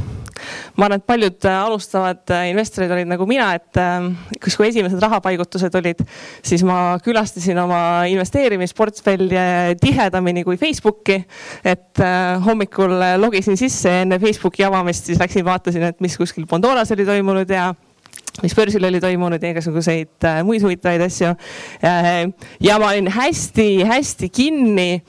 ma 0.77 0.87
arvan, 0.87 1.01
et 1.01 1.07
paljud 1.09 1.47
äh, 1.47 1.57
alustavad 1.65 2.33
äh, 2.33 2.49
investorid 2.51 2.93
olid 2.95 3.11
nagu 3.11 3.27
mina, 3.29 3.51
et 3.59 3.81
ähm, 3.81 4.13
kus, 4.43 4.57
kui 4.59 4.69
esimesed 4.71 5.01
rahapaigutused 5.03 5.77
olid, 5.81 6.03
siis 6.47 6.65
ma 6.67 6.99
külastasin 7.05 7.59
oma 7.63 7.81
investeerimisportfelli 8.11 9.45
tihedamini 9.81 10.45
kui 10.47 10.59
Facebooki. 10.61 11.21
et 11.65 12.01
äh, 12.01 12.41
hommikul 12.45 12.97
logisin 13.21 13.59
sisse 13.61 14.01
enne 14.03 14.19
Facebooki 14.23 14.65
avamist 14.65 15.11
siis 15.11 15.21
läksin, 15.21 15.45
vaatasin, 15.45 15.91
et 15.91 16.01
mis 16.01 16.17
kuskil 16.17 16.47
Pandoras 16.51 16.93
oli 16.95 17.07
toimunud 17.07 17.51
ja 17.51 17.73
mis 18.43 18.55
börsil 18.57 18.85
oli 18.89 19.01
toimunud 19.01 19.43
ja 19.43 19.51
igasuguseid 19.55 20.29
äh, 20.29 20.43
muid 20.47 20.63
huvitavaid 20.63 21.03
asju 21.07 21.33
äh,. 21.85 22.31
ja 22.61 22.79
ma 22.79 22.93
olin 22.93 23.11
hästi-hästi 23.13 24.29
kinni 24.29 25.03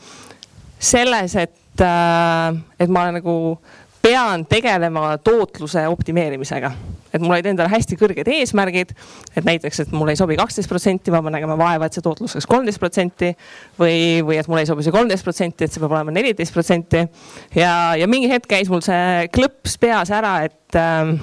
selles, 0.79 1.35
et 1.35 1.81
äh,, 1.81 2.57
et 2.79 2.89
ma 2.89 3.07
nagu 3.11 3.35
pean 4.01 4.45
tegelema 4.49 5.17
tootluse 5.23 5.85
optimeerimisega 5.87 6.73
et 7.13 7.21
mul 7.21 7.35
olid 7.35 7.49
endal 7.51 7.69
hästi 7.71 7.97
kõrged 7.99 8.29
eesmärgid, 8.31 8.93
et 9.35 9.47
näiteks, 9.47 9.83
et 9.83 9.93
mul 9.95 10.11
ei 10.11 10.19
sobi 10.19 10.37
kaksteist 10.39 10.69
protsenti, 10.71 11.11
ma 11.13 11.21
pean 11.23 11.35
nägema 11.35 11.57
vaeva, 11.59 11.87
et 11.87 11.97
see 11.97 12.05
tootlus 12.05 12.35
oleks 12.37 12.47
kolmteist 12.49 12.81
protsenti 12.81 13.33
või, 13.79 14.21
või 14.27 14.39
et 14.39 14.49
mul 14.51 14.61
ei 14.61 14.69
sobi 14.69 14.85
see 14.85 14.95
kolmteist 14.95 15.27
protsenti, 15.27 15.67
et 15.67 15.73
see 15.73 15.83
peab 15.83 15.95
olema 15.95 16.15
neliteist 16.15 16.55
protsenti. 16.55 17.03
ja, 17.57 17.73
ja 17.99 18.07
mingi 18.11 18.31
hetk 18.31 18.47
käis 18.51 18.71
mul 18.71 18.83
see 18.85 19.27
klõps 19.35 19.77
peas 19.81 20.13
ära, 20.15 20.37
et, 20.47 20.79
ähm, 20.79 21.17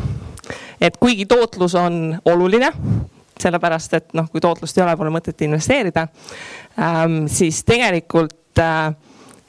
et 0.81 0.97
kuigi 0.97 1.27
tootlus 1.27 1.75
on 1.75 2.19
oluline 2.25 2.73
sellepärast 3.39 3.95
et 3.95 4.15
noh, 4.19 4.27
kui 4.31 4.43
tootlust 4.43 4.79
ei 4.79 4.85
ole, 4.85 4.97
pole 4.99 5.13
mõtet 5.15 5.47
investeerida 5.47 6.09
ähm,, 6.79 7.27
siis 7.31 7.63
tegelikult 7.67 8.63
äh, 8.63 8.93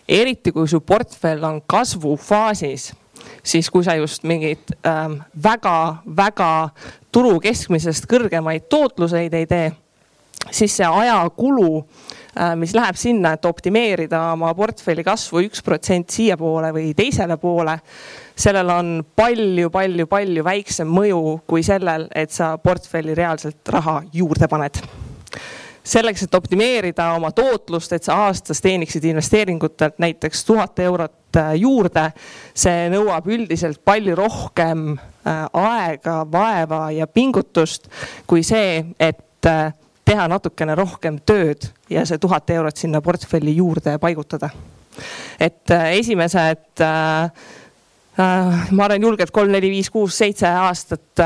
eriti 0.09 0.53
kui 0.53 0.67
su 0.69 0.81
portfell 0.86 1.43
on 1.45 1.62
kasvufaasis 1.67 2.91
siis 3.43 3.69
kui 3.69 3.83
sa 3.83 3.95
just 3.95 4.24
mingeid 4.24 4.71
väga-väga 5.43 6.50
ähm, 6.63 6.88
turu 7.12 7.39
keskmisest 7.43 8.07
kõrgemaid 8.09 8.67
tootluseid 8.69 9.33
ei 9.33 9.48
tee, 9.50 9.69
siis 10.51 10.75
see 10.79 10.88
ajakulu 10.88 11.69
äh,, 11.79 12.55
mis 12.59 12.74
läheb 12.77 13.00
sinna, 13.00 13.36
et 13.36 13.45
optimeerida 13.45 14.31
oma 14.33 14.53
portfelli 14.57 15.05
kasvu 15.07 15.43
üks 15.48 15.63
protsent 15.65 16.09
siiapoole 16.13 16.74
või 16.75 16.93
teisele 16.98 17.38
poole, 17.41 17.79
sellel 18.39 18.72
on 18.72 18.89
palju-palju-palju 19.19 20.43
väiksem 20.48 20.88
mõju 20.88 21.39
kui 21.50 21.63
sellel, 21.65 22.08
et 22.15 22.31
sa 22.31 22.53
portfelli 22.58 23.15
reaalselt 23.17 23.75
raha 23.75 24.01
juurde 24.13 24.48
paned 24.48 24.81
selleks, 25.89 26.24
et 26.24 26.36
optimeerida 26.36 27.12
oma 27.17 27.31
tootlust, 27.36 27.93
et 27.93 28.05
sa 28.05 28.17
aastas 28.27 28.62
teeniksid 28.62 29.05
investeeringutelt 29.10 30.00
näiteks 30.01 30.46
tuhat 30.46 30.79
eurot 30.79 31.38
äh, 31.38 31.53
juurde. 31.58 32.12
see 32.53 32.89
nõuab 32.93 33.27
üldiselt 33.31 33.81
palju 33.86 34.15
rohkem 34.15 34.91
äh, 34.93 35.46
aega, 35.53 36.22
vaeva 36.31 36.89
ja 36.91 37.08
pingutust 37.08 37.89
kui 38.27 38.43
see, 38.43 38.84
et 39.00 39.50
äh, 39.50 39.74
teha 40.05 40.27
natukene 40.27 40.75
rohkem 40.75 41.19
tööd 41.25 41.69
ja 41.89 42.05
see 42.05 42.17
tuhat 42.17 42.50
eurot 42.50 42.77
sinna 42.77 43.01
portfelli 43.01 43.55
juurde 43.55 43.98
paigutada. 44.00 44.50
et 45.39 45.72
esimesed 45.72 46.84
ma 48.19 48.83
arvan 48.83 49.05
julgelt 49.05 49.31
kolm, 49.31 49.53
neli, 49.53 49.69
viis, 49.71 49.88
kuus, 49.93 50.17
seitse 50.19 50.49
aastat 50.49 51.23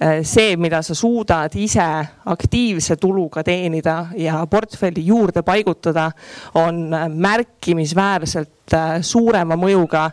Äh, 0.00 0.22
see, 0.22 0.54
mida 0.56 0.78
sa 0.82 0.94
suudad 0.94 1.50
ise 1.58 1.82
aktiivse 2.30 2.94
tuluga 3.02 3.42
teenida 3.42 4.12
ja 4.14 4.44
portfelli 4.46 5.02
juurde 5.06 5.42
paigutada, 5.42 6.12
on 6.54 6.94
märkimisväärselt 7.18 8.76
äh, 8.78 8.92
suurema 9.02 9.58
mõjuga 9.58 10.04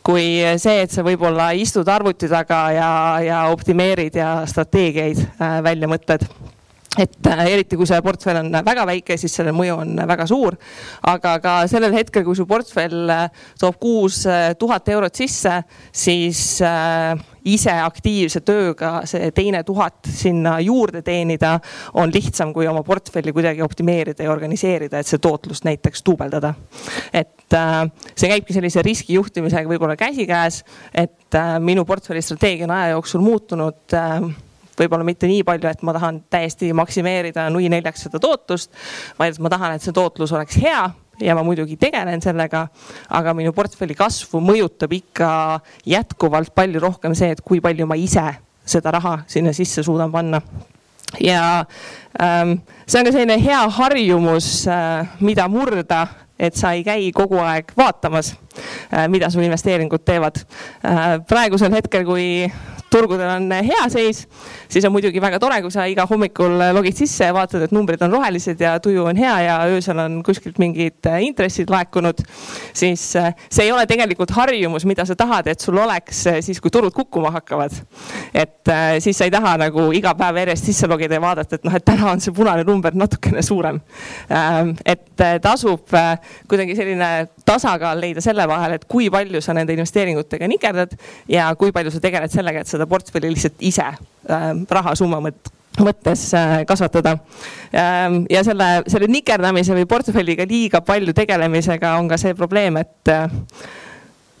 kui 0.00 0.40
see, 0.56 0.78
et 0.86 0.94
sa 0.94 1.04
võib-olla 1.04 1.50
istud 1.52 1.88
arvuti 1.92 2.30
taga 2.32 2.62
ja, 2.72 2.90
ja 3.20 3.44
optimeerid 3.52 4.16
ja 4.16 4.30
strateegiaid 4.48 5.20
äh, 5.20 5.58
välja 5.68 5.90
mõtled 5.92 6.24
et 6.98 7.28
äh, 7.28 7.44
eriti 7.52 7.76
kui 7.76 7.88
see 7.88 8.00
portfell 8.04 8.40
on 8.40 8.50
väga 8.64 8.86
väike, 8.88 9.16
siis 9.20 9.34
selle 9.38 9.52
mõju 9.56 9.80
on 9.82 9.94
väga 10.08 10.26
suur. 10.28 10.56
aga 11.06 11.36
ka 11.42 11.54
sellel 11.70 11.94
hetkel, 11.96 12.24
kui 12.24 12.36
su 12.38 12.46
portfell 12.48 13.10
äh, 13.12 13.26
toob 13.60 13.78
kuus 13.80 14.22
äh, 14.30 14.54
tuhat 14.58 14.88
eurot 14.88 15.14
sisse, 15.14 15.52
siis 15.92 16.40
ise 17.46 17.72
aktiivse 17.78 18.40
tööga 18.46 18.90
see 19.06 19.30
teine 19.34 19.62
tuhat 19.66 20.08
sinna 20.10 20.56
juurde 20.64 21.02
teenida 21.06 21.56
on 22.00 22.10
lihtsam, 22.14 22.52
kui 22.54 22.66
oma 22.66 22.82
portfelli 22.86 23.34
kuidagi 23.34 23.62
optimeerida 23.62 24.26
ja 24.26 24.32
organiseerida, 24.32 24.98
et 24.98 25.10
see 25.10 25.22
tootlust 25.22 25.66
näiteks 25.68 26.02
duubeldada. 26.06 26.54
et 27.12 27.56
see 28.16 28.30
käibki 28.32 28.56
sellise 28.56 28.82
riskijuhtimisega 28.82 29.70
võib-olla 29.70 29.96
käsikäes, 30.00 30.64
et 30.94 31.38
minu 31.62 31.84
portfelli 31.86 32.22
strateegia 32.22 32.66
on 32.66 32.74
aja 32.74 32.96
jooksul 32.96 33.22
muutunud 33.22 33.96
võib-olla 34.78 35.06
mitte 35.06 35.28
nii 35.30 35.42
palju, 35.46 35.70
et 35.70 35.82
ma 35.86 35.94
tahan 35.96 36.22
täiesti 36.30 36.72
maksimeerida 36.76 37.48
nui 37.52 37.70
neljaks 37.72 38.06
seda 38.06 38.20
tootlust, 38.22 38.72
vaid 39.18 39.40
ma 39.42 39.52
tahan, 39.52 39.76
et 39.76 39.84
see 39.84 39.96
tootlus 39.96 40.34
oleks 40.36 40.58
hea 40.62 40.84
ja 41.20 41.34
ma 41.36 41.44
muidugi 41.46 41.78
tegelen 41.80 42.20
sellega, 42.22 42.66
aga 43.16 43.34
minu 43.36 43.52
portfelli 43.56 43.96
kasvu 43.96 44.40
mõjutab 44.44 44.92
ikka 44.96 45.30
jätkuvalt 45.88 46.52
palju 46.56 46.82
rohkem 46.82 47.16
see, 47.16 47.32
et 47.32 47.42
kui 47.44 47.62
palju 47.64 47.88
ma 47.88 47.96
ise 48.00 48.26
seda 48.66 48.92
raha 48.96 49.20
sinna 49.30 49.54
sisse 49.56 49.84
suudan 49.86 50.12
panna. 50.12 50.40
Ja 51.22 51.64
ähm, 52.20 52.58
see 52.84 53.00
on 53.00 53.06
ka 53.06 53.14
selline 53.14 53.38
hea 53.40 53.62
harjumus 53.78 54.66
äh,, 54.68 55.06
mida 55.22 55.46
murda, 55.48 56.06
et 56.36 56.58
sa 56.58 56.74
ei 56.76 56.82
käi 56.84 57.12
kogu 57.16 57.38
aeg 57.40 57.70
vaatamas 57.78 58.34
mida 59.12 59.30
su 59.30 59.40
investeeringud 59.40 60.04
teevad 60.06 60.40
äh,. 60.40 61.04
praegusel 61.28 61.74
hetkel, 61.76 62.04
kui 62.08 62.26
turgudel 62.90 63.28
on 63.28 63.50
hea 63.66 63.88
seis, 63.92 64.22
siis 64.68 64.84
on 64.86 64.92
muidugi 64.94 65.20
väga 65.22 65.40
tore, 65.42 65.58
kui 65.64 65.72
sa 65.74 65.86
iga 65.90 66.06
hommikul 66.08 66.60
logid 66.76 66.96
sisse 66.96 67.28
ja 67.28 67.34
vaatad, 67.34 67.66
et 67.66 67.74
numbrid 67.74 68.02
on 68.06 68.14
rohelised 68.14 68.60
ja 68.62 68.76
tuju 68.82 69.08
on 69.10 69.18
hea 69.18 69.34
ja 69.46 69.56
öösel 69.72 69.98
on 70.02 70.20
kuskilt 70.26 70.60
mingid 70.62 71.08
äh, 71.10 71.20
intressid 71.26 71.70
laekunud. 71.72 72.22
siis 72.72 73.04
äh, 73.16 73.34
see 73.50 73.66
ei 73.66 73.72
ole 73.72 73.86
tegelikult 73.86 74.30
harjumus, 74.36 74.86
mida 74.86 75.04
sa 75.04 75.16
tahad, 75.16 75.50
et 75.50 75.60
sul 75.60 75.78
oleks 75.82 76.26
äh, 76.30 76.40
siis, 76.40 76.60
kui 76.60 76.70
turud 76.70 76.94
kukkuma 76.94 77.30
hakkavad. 77.34 77.74
et 78.34 78.72
siis 79.00 79.18
sa 79.18 79.26
ei 79.26 79.30
taha 79.30 79.56
nagu 79.66 79.90
iga 79.94 80.14
päev 80.18 80.40
järjest 80.42 80.70
sisse 80.70 80.86
logida 80.90 81.18
ja 81.18 81.22
vaadata, 81.22 81.58
et 81.58 81.66
noh, 81.66 81.74
et 81.74 81.84
täna 81.84 82.10
on 82.12 82.22
see 82.22 82.34
punane 82.34 82.64
number 82.66 82.94
natukene 82.94 83.42
suurem. 83.42 83.80
Ähm, 84.30 84.74
et 84.86 85.22
tasub 85.42 85.90
kuidagi 86.48 86.76
selline 86.76 87.28
tasakaal 87.46 88.00
leida 88.00 88.22
selle 88.24 88.45
vahel, 88.50 88.76
et 88.76 88.86
kui 88.88 89.10
palju 89.12 89.42
sa 89.44 89.54
nende 89.56 89.74
investeeringutega 89.76 90.48
nikerdad 90.50 90.96
ja 91.32 91.48
kui 91.58 91.74
palju 91.74 91.92
sa 91.94 92.02
tegeled 92.02 92.32
sellega, 92.32 92.62
et 92.62 92.70
seda 92.70 92.88
portfelli 92.90 93.32
lihtsalt 93.34 93.62
ise 93.66 93.86
äh, 93.86 94.48
rahasumma 94.70 95.22
mõttes 95.24 95.54
mõttes 95.76 96.22
äh, 96.32 96.62
kasvatada. 96.64 97.18
Ähm, 97.76 98.22
ja 98.32 98.40
selle, 98.46 98.68
selle 98.88 99.10
nikerdamise 99.12 99.74
või 99.76 99.84
portfelliga 99.88 100.46
liiga 100.48 100.80
palju 100.80 101.12
tegelemisega 101.12 101.90
on 102.00 102.08
ka 102.08 102.16
see 102.20 102.32
probleem, 102.38 102.78
et 102.80 103.12
äh, 103.12 103.26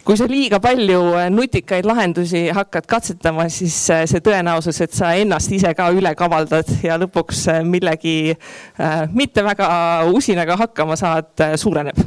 kui 0.06 0.18
sa 0.18 0.28
liiga 0.30 0.60
palju 0.62 1.00
nutikaid 1.34 1.86
lahendusi 1.88 2.46
hakkad 2.54 2.86
katsetama, 2.90 3.48
siis 3.50 3.74
see 3.90 4.22
tõenäosus, 4.22 4.78
et 4.84 4.94
sa 4.94 5.14
ennast 5.18 5.52
ise 5.52 5.72
ka 5.74 5.88
üle 5.94 6.14
kavaldad 6.18 6.70
ja 6.86 6.98
lõpuks 7.00 7.46
millegi 7.66 8.36
mitte 9.16 9.42
väga 9.46 9.68
usinaga 10.14 10.58
hakkama 10.62 10.98
saad, 11.00 11.34
suureneb 11.58 11.98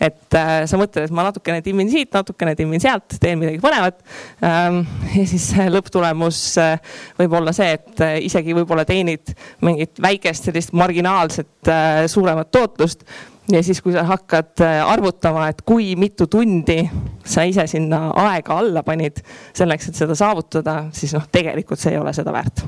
et 0.00 0.36
äh, 0.36 0.64
sa 0.68 0.78
mõtled, 0.80 1.08
et 1.08 1.14
ma 1.14 1.24
natukene 1.26 1.62
timmin 1.64 1.88
siit, 1.90 2.10
natukene 2.14 2.54
timmin 2.58 2.82
sealt, 2.82 3.18
teen 3.22 3.38
midagi 3.40 3.60
põnevat 3.62 4.02
ähm,. 4.44 4.82
ja 5.14 5.24
siis 5.28 5.48
lõpptulemus 5.72 6.40
äh, 6.62 6.98
võib 7.20 7.36
olla 7.40 7.54
see, 7.56 7.76
et 7.78 8.04
äh, 8.04 8.18
isegi 8.26 8.56
võib-olla 8.56 8.86
teenid 8.88 9.34
mingit 9.66 10.00
väikest 10.02 10.50
sellist 10.50 10.74
marginaalset 10.76 11.72
äh, 11.72 12.04
suuremat 12.10 12.52
tootlust 12.54 13.06
ja 13.52 13.62
siis, 13.62 13.80
kui 13.82 13.94
sa 13.94 14.04
hakkad 14.08 14.62
äh, 14.64 14.80
arvutama, 14.86 15.48
et 15.52 15.62
kui 15.66 15.94
mitu 15.96 16.26
tundi 16.30 16.80
sa 17.24 17.46
ise 17.46 17.66
sinna 17.70 18.10
aega 18.26 18.58
alla 18.58 18.82
panid 18.86 19.22
selleks, 19.54 19.90
et 19.90 20.04
seda 20.04 20.16
saavutada, 20.18 20.86
siis 20.96 21.14
noh, 21.16 21.26
tegelikult 21.32 21.82
see 21.82 21.94
ei 21.94 22.00
ole 22.02 22.14
seda 22.16 22.34
väärt 22.34 22.64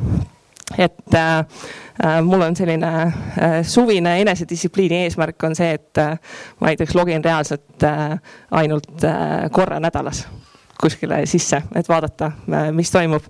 et 0.79 1.15
äh, 1.15 1.39
äh, 2.05 2.23
mul 2.23 2.43
on 2.45 2.57
selline 2.57 2.91
äh, 3.03 3.63
suvine 3.63 4.19
enesedistsipliini 4.21 5.05
eesmärk 5.07 5.43
on 5.49 5.57
see, 5.57 5.71
et 5.79 5.99
äh, 5.99 6.19
ma 6.61 6.69
näiteks 6.69 6.95
login 6.95 7.25
reaalselt 7.25 7.87
äh, 7.89 8.19
ainult 8.51 9.05
äh, 9.05 9.49
korra 9.51 9.81
nädalas 9.81 10.27
kuskile 10.79 11.25
sisse, 11.27 11.63
et 11.75 11.89
vaadata, 11.89 12.33
äh, 12.53 12.69
mis 12.73 12.91
toimub. 12.95 13.25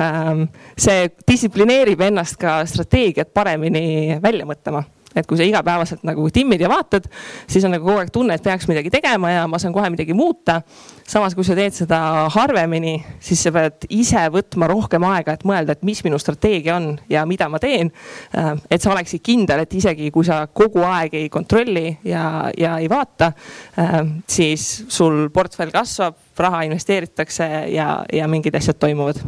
Ähm, 0.00 0.46
see 0.78 1.10
distsiplineerib 1.28 2.00
ennast 2.06 2.38
ka 2.40 2.62
strateegiat 2.68 3.34
paremini 3.34 4.16
välja 4.22 4.46
mõtlema 4.48 4.84
et 5.16 5.26
kui 5.26 5.38
sa 5.38 5.46
igapäevaselt 5.46 6.04
nagu 6.06 6.28
timmid 6.32 6.60
ja 6.60 6.70
vaatad, 6.70 7.08
siis 7.48 7.64
on 7.64 7.74
nagu 7.74 7.86
kogu 7.86 8.02
aeg 8.02 8.12
tunne, 8.14 8.36
et 8.36 8.44
peaks 8.44 8.68
midagi 8.70 8.92
tegema 8.92 9.32
ja 9.32 9.46
ma 9.50 9.60
saan 9.62 9.74
kohe 9.74 9.88
midagi 9.92 10.14
muuta. 10.16 10.60
samas, 11.06 11.36
kui 11.38 11.44
sa 11.46 11.54
teed 11.54 11.74
seda 11.74 11.98
harvemini, 12.34 12.96
siis 13.22 13.44
sa 13.46 13.52
pead 13.54 13.86
ise 13.94 14.24
võtma 14.34 14.66
rohkem 14.66 15.04
aega, 15.06 15.36
et 15.36 15.44
mõelda, 15.46 15.76
et 15.76 15.84
mis 15.86 16.02
minu 16.02 16.18
strateegia 16.18 16.76
on 16.76 16.88
ja 17.08 17.22
mida 17.26 17.46
ma 17.48 17.60
teen. 17.62 17.92
Äh, 18.36 18.52
et 18.70 18.82
sa 18.82 18.90
oleksid 18.90 19.22
kindel, 19.22 19.62
et 19.62 19.74
isegi 19.78 20.10
kui 20.10 20.26
sa 20.26 20.40
kogu 20.46 20.82
aeg 20.82 21.14
ei 21.14 21.28
kontrolli 21.30 21.92
ja, 22.04 22.50
ja 22.58 22.76
ei 22.82 22.90
vaata, 22.90 23.30
äh, 23.78 24.00
siis 24.26 24.84
sul 24.88 25.28
portfell 25.34 25.70
kasvab, 25.74 26.18
raha 26.36 26.64
investeeritakse 26.66 27.46
ja, 27.72 28.02
ja 28.12 28.26
mingid 28.28 28.58
asjad 28.58 28.76
toimuvad 28.76 29.22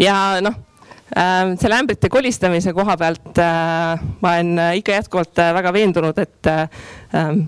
ja 0.00 0.16
noh 0.44 0.56
selle 1.06 1.76
ämbrite 1.78 2.08
kolistamise 2.10 2.72
koha 2.74 2.96
pealt 2.98 3.38
äh, 3.38 4.00
ma 4.20 4.32
olen 4.32 4.58
ikka 4.80 4.96
jätkuvalt 4.96 5.38
äh, 5.38 5.52
väga 5.54 5.72
veendunud, 5.72 6.18
et 6.18 6.50
äh, 6.50 6.68
ähm, 7.14 7.44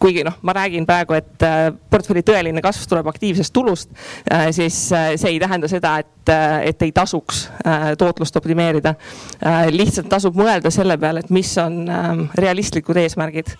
kuigi 0.00 0.24
noh, 0.24 0.36
ma 0.42 0.52
räägin 0.56 0.86
praegu, 0.86 1.14
et 1.16 1.44
äh, 1.44 1.70
portfelli 1.90 2.22
tõeline 2.26 2.62
kasv 2.64 2.86
tuleb 2.90 3.08
aktiivsest 3.10 3.52
tulust, 3.54 3.90
äh, 4.30 4.48
siis 4.56 4.76
äh, 4.96 5.12
see 5.20 5.34
ei 5.34 5.40
tähenda 5.42 5.68
seda, 5.70 5.96
et, 6.02 6.32
et 6.64 6.82
ei 6.84 6.92
tasuks 6.94 7.40
tootlust 7.98 8.36
optimeerida. 8.38 8.92
lihtsalt 9.72 10.06
tasub 10.12 10.36
mõelda 10.38 10.70
selle 10.70 10.94
peale, 11.00 11.24
et 11.24 11.32
mis 11.34 11.50
on 11.58 11.80
ähm, 11.90 12.20
realistlikud 12.38 13.00
eesmärgid. 13.02 13.50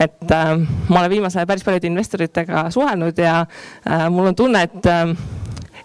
et 0.00 0.30
ma 0.30 1.00
olen 1.00 1.10
viimasel 1.10 1.42
ajal 1.42 1.50
päris 1.50 1.66
paljude 1.66 1.90
investoritega 1.90 2.70
suhelnud 2.70 3.18
ja 3.18 3.44
mul 4.10 4.30
on 4.30 4.38
tunne, 4.38 4.62
et 4.62 4.88
ähm, 4.88 5.18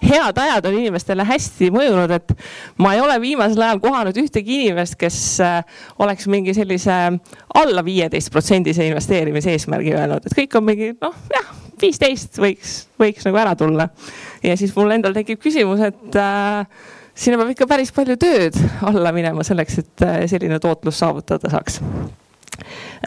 head 0.04 0.38
ajad 0.38 0.68
on 0.70 0.78
inimestele 0.80 1.26
hästi 1.28 1.70
mõjunud, 1.76 2.12
et 2.16 2.34
ma 2.82 2.94
ei 2.96 3.02
ole 3.04 3.18
viimasel 3.22 3.64
ajal 3.66 3.82
kohanud 3.84 4.20
ühtegi 4.22 4.64
inimest, 4.66 4.98
kes 5.00 5.18
äh, 5.44 5.64
oleks 6.00 6.28
mingi 6.32 6.54
sellise 6.58 7.00
alla 7.60 7.86
viieteist 7.86 8.32
protsendise 8.34 8.88
investeerimise 8.88 9.56
eesmärgi 9.56 9.96
öelnud, 9.96 10.26
et 10.26 10.38
kõik 10.38 10.56
on 10.60 10.68
mingi 10.70 10.94
noh, 11.02 11.18
jah, 11.34 11.52
viisteist 11.82 12.40
võiks, 12.42 12.78
võiks 13.00 13.28
nagu 13.28 13.42
ära 13.42 13.56
tulla. 13.60 13.90
ja 14.44 14.56
siis 14.60 14.74
mul 14.76 14.96
endal 14.96 15.16
tekib 15.16 15.42
küsimus, 15.44 15.84
et 15.92 16.20
äh, 16.20 16.64
sinna 17.20 17.40
peab 17.42 17.54
ikka 17.54 17.68
päris 17.70 17.94
palju 17.96 18.18
tööd 18.20 18.58
alla 18.88 19.14
minema 19.16 19.46
selleks, 19.48 19.82
et 19.84 20.06
äh, 20.08 20.20
selline 20.32 20.60
tootlus 20.64 21.00
saavutada 21.02 21.52
saaks 21.52 21.82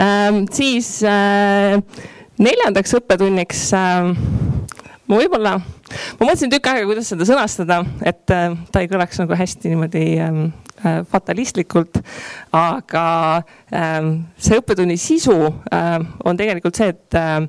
ähm,. 0.00 0.44
siis 0.52 0.98
äh, 1.06 1.78
neljandaks 2.42 2.96
õppetunniks 3.00 3.68
äh, 3.76 4.51
ma 5.12 5.20
võib-olla 5.20 5.56
ma 5.60 6.24
mõtlesin 6.24 6.52
tükk 6.52 6.70
aega, 6.70 6.88
kuidas 6.88 7.10
seda 7.12 7.26
sõnastada, 7.28 7.82
et 8.08 8.32
äh, 8.32 8.54
ta 8.72 8.82
ei 8.82 8.88
kõlaks 8.90 9.20
nagu 9.20 9.36
hästi 9.36 9.72
niimoodi 9.72 10.04
ähm, 10.24 10.46
äh, 10.80 11.02
fatalistlikult. 11.12 12.00
aga 12.56 13.04
ähm, 13.74 14.12
see 14.40 14.60
õppetunni 14.60 14.96
sisu 15.00 15.36
äh, 15.72 15.98
on 16.24 16.40
tegelikult 16.40 16.80
see, 16.80 16.92
et 16.94 17.18
äh, 17.18 17.44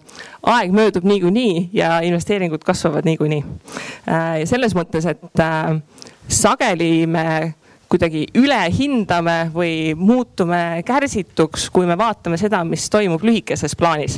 aeg 0.55 0.75
möödub 0.75 1.07
niikuinii 1.07 1.69
ja 1.75 2.01
investeeringud 2.03 2.63
kasvavad 2.67 3.07
niikuinii 3.07 3.43
äh,. 3.43 4.43
ja 4.43 4.49
selles 4.49 4.75
mõttes, 4.75 5.07
et 5.07 5.43
äh, 5.43 5.79
sageli 6.27 7.07
me 7.07 7.53
kuidagi 7.93 8.25
ülehindame 8.33 9.51
või 9.53 9.93
muutume 9.93 10.81
kärsituks, 10.87 11.67
kui 11.69 11.85
me 11.85 11.97
vaatame 11.99 12.39
seda, 12.41 12.63
mis 12.65 12.89
toimub 12.89 13.21
lühikeses 13.21 13.77
plaanis 13.77 14.17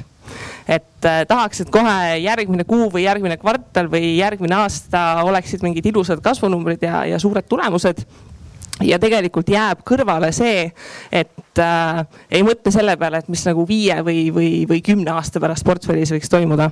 et 0.67 1.07
äh, 1.07 1.23
tahaks, 1.27 1.63
et 1.63 1.73
kohe 1.73 2.17
järgmine 2.23 2.65
kuu 2.67 2.89
või 2.93 3.05
järgmine 3.05 3.37
kvartal 3.41 3.89
või 3.91 4.15
järgmine 4.17 4.57
aasta 4.63 5.23
oleksid 5.25 5.65
mingid 5.65 5.85
ilusad 5.91 6.23
kasvunumbrid 6.25 6.83
ja, 6.85 7.03
ja 7.09 7.19
suured 7.21 7.47
tulemused 7.49 8.05
ja 8.83 8.99
tegelikult 8.99 9.49
jääb 9.51 9.83
kõrvale 9.87 10.31
see, 10.35 10.67
et 11.11 11.61
äh, 11.61 12.01
ei 12.31 12.43
mõtle 12.45 12.73
selle 12.73 12.97
peale, 12.99 13.21
et 13.21 13.31
mis 13.31 13.45
nagu 13.47 13.65
viie 13.67 14.01
või, 14.03 14.27
või, 14.35 14.49
või 14.69 14.81
kümne 14.85 15.15
aasta 15.15 15.41
pärast 15.43 15.65
portfellis 15.67 16.11
võiks 16.15 16.31
toimuda 16.31 16.71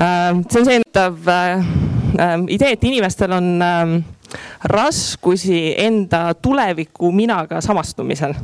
äh,. 0.00 0.42
see 0.50 0.60
on 0.60 0.68
see 0.68 0.80
ennetav 0.80 1.30
äh, 1.30 1.70
äh, 2.18 2.36
idee, 2.56 2.74
et 2.74 2.88
inimestel 2.90 3.36
on 3.38 3.52
äh, 3.62 3.96
raskusi 4.64 5.74
enda 5.78 6.34
tuleviku 6.34 7.12
minaga 7.12 7.60
samastumisel. 7.60 8.34